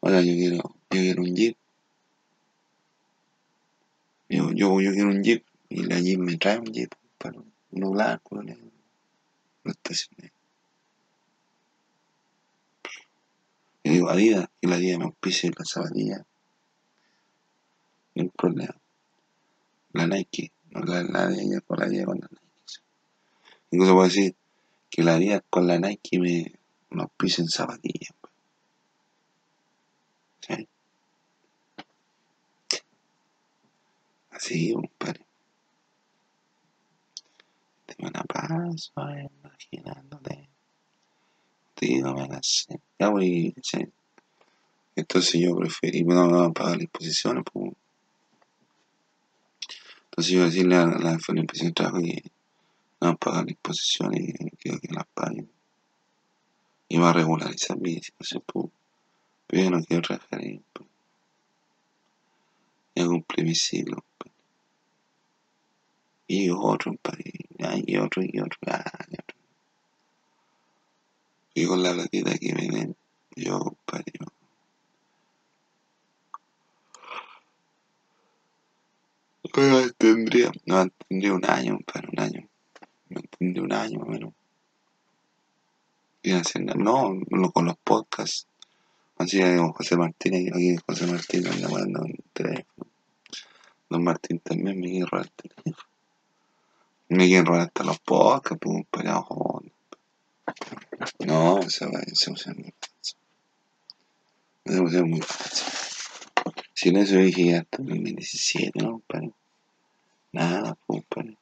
oiga, 0.00 0.20
yo 0.20 0.34
quiero, 0.34 0.56
yo 0.56 0.74
quiero 0.90 1.22
un 1.22 1.34
jeep. 1.34 1.56
Yo, 4.28 4.52
yo, 4.52 4.80
yo 4.82 4.92
quiero 4.92 5.08
un 5.08 5.22
jeep 5.22 5.46
y 5.70 5.84
la 5.84 5.98
jeep 5.98 6.18
me 6.18 6.36
trae 6.36 6.58
un 6.58 6.66
jeep, 6.66 6.92
pero 7.16 7.42
uno 7.70 7.90
blanco. 7.90 8.42
No 8.42 8.52
estacioné. 9.64 10.32
Y 13.82 13.90
digo, 13.90 14.10
Adidas, 14.10 14.48
que 14.60 14.68
la 14.68 14.76
Adidas 14.76 14.98
me 14.98 15.04
auspicie 15.06 15.50
la 15.56 15.64
zapatilla. 15.64 16.26
No 18.14 18.28
problema. 18.28 18.76
La 19.94 20.06
Nike, 20.06 20.52
no 20.68 20.80
la, 20.82 21.02
la 21.02 21.22
Adidas 21.22 21.62
con 21.66 21.78
la 21.78 21.86
Adidas 21.86 22.04
con 22.04 22.18
la 22.18 22.28
Nike. 22.30 22.44
Incluso 23.70 23.94
puedo 23.94 24.06
decir 24.06 24.36
que 24.90 25.02
la 25.02 25.14
Adidas 25.14 25.42
con 25.48 25.66
la 25.66 25.78
Nike 25.78 26.18
me, 26.18 26.52
me 26.90 27.02
auspicien 27.02 27.48
zapatillas. 27.48 28.14
¿Sí? 30.40 30.68
Así, 34.30 34.72
compadre. 34.72 35.24
Te 37.86 37.94
van 37.98 38.16
a 38.16 38.24
paso, 38.24 38.92
imaginándote. 39.42 40.48
Digo, 41.80 42.12
me 42.14 42.26
la 42.26 42.40
sé. 42.42 42.80
Ya 42.98 43.08
voy, 43.08 43.54
¿sí? 43.62 43.86
Entonces 44.96 45.40
yo 45.40 45.56
preferí, 45.56 46.02
no 46.02 46.42
a 46.42 46.52
pagar 46.52 46.74
las 46.74 46.82
imposiciones, 46.82 47.44
pues. 47.52 47.72
Entonces 50.04 50.32
yo 50.32 50.44
decirle 50.44 50.76
a 50.76 50.86
la, 50.86 50.96
a 50.96 50.98
la 50.98 51.12
inspección 51.12 51.68
de 51.68 51.72
trabajo 51.72 52.02
que 52.02 52.22
no 53.00 53.16
pagar 53.16 53.44
las 53.44 53.52
imposiciones 53.52 54.34
quiero 54.58 54.78
que 54.78 54.92
las 54.92 55.06
paguen. 55.14 55.50
Y 56.88 56.98
va 56.98 57.10
a 57.10 57.12
regularizar 57.14 57.78
mi 57.78 57.94
situación, 58.00 58.42
pues. 58.46 58.66
Pero 59.46 59.64
yo 59.64 59.70
no 59.70 59.82
quiero 59.84 60.02
trabajar 60.02 60.40
ahí, 60.40 60.60
pues. 60.72 60.88
Ya 62.94 63.06
cumplí 63.06 63.54
siglo, 63.54 64.04
pues. 64.18 64.34
Y 66.26 66.50
otro, 66.50 66.94
pues. 67.00 67.18
Y 67.86 67.96
otro, 67.96 68.22
y 68.22 68.40
otro, 68.40 68.58
ah, 68.66 69.06
y 69.08 69.14
otro. 69.14 69.36
Y 71.54 71.66
con 71.66 71.82
la 71.82 71.92
platita 71.92 72.36
que 72.38 72.54
me 72.54 72.68
den, 72.68 72.96
yo, 73.34 73.58
compadre, 73.60 74.12
yo. 74.18 74.26
Oiga, 79.52 79.90
tendría, 79.98 80.52
no, 80.64 80.88
tendría 81.08 81.34
un 81.34 81.44
año, 81.44 81.76
compadre, 81.76 82.08
un 82.12 82.20
año. 82.20 82.49
No 83.10 83.20
tendría 83.38 83.62
un 83.62 83.72
año 83.72 83.98
más 83.98 84.08
o 84.08 84.10
menos. 84.10 84.34
Y 86.22 86.32
hacer 86.32 86.64
nada, 86.64 86.78
no, 86.78 87.12
no, 87.30 87.50
con 87.50 87.66
los 87.66 87.76
podcasts. 87.76 88.46
Así 89.18 89.38
con 89.38 89.72
José 89.72 89.96
Martínez, 89.96 90.52
aquí 90.52 90.76
José 90.86 91.06
Martínez 91.06 91.52
anda 91.52 91.68
mandando 91.68 92.02
un 92.02 92.24
teléfono. 92.32 92.90
Don 93.90 94.04
Martín 94.04 94.38
también 94.38 94.80
me 94.80 94.88
quiere 94.88 95.06
robar 95.06 95.26
el 95.26 95.32
teléfono. 95.32 95.90
Me 97.08 97.42
robar 97.42 97.60
hasta 97.62 97.84
los 97.84 97.98
podcasts, 97.98 98.58
pues, 98.60 98.76
compadre, 98.76 99.10
joder. 99.24 99.72
No, 101.26 101.58
esa 101.58 101.86
va 101.86 102.00
esa 102.00 102.30
va 102.30 102.54
muy 102.54 102.72
fácil. 102.80 103.18
Esa 104.64 104.82
va 104.82 105.06
muy 105.06 105.20
fácil. 105.20 105.66
Si 106.72 106.88
en 106.88 106.96
eso 106.98 107.16
dije 107.16 107.56
hasta 107.56 107.82
el 107.82 107.88
2017, 107.88 108.78
¿no, 108.80 108.90
compadre? 108.92 109.32
Nada, 110.32 110.76
pues, 110.86 111.02
compadre. 111.08 111.39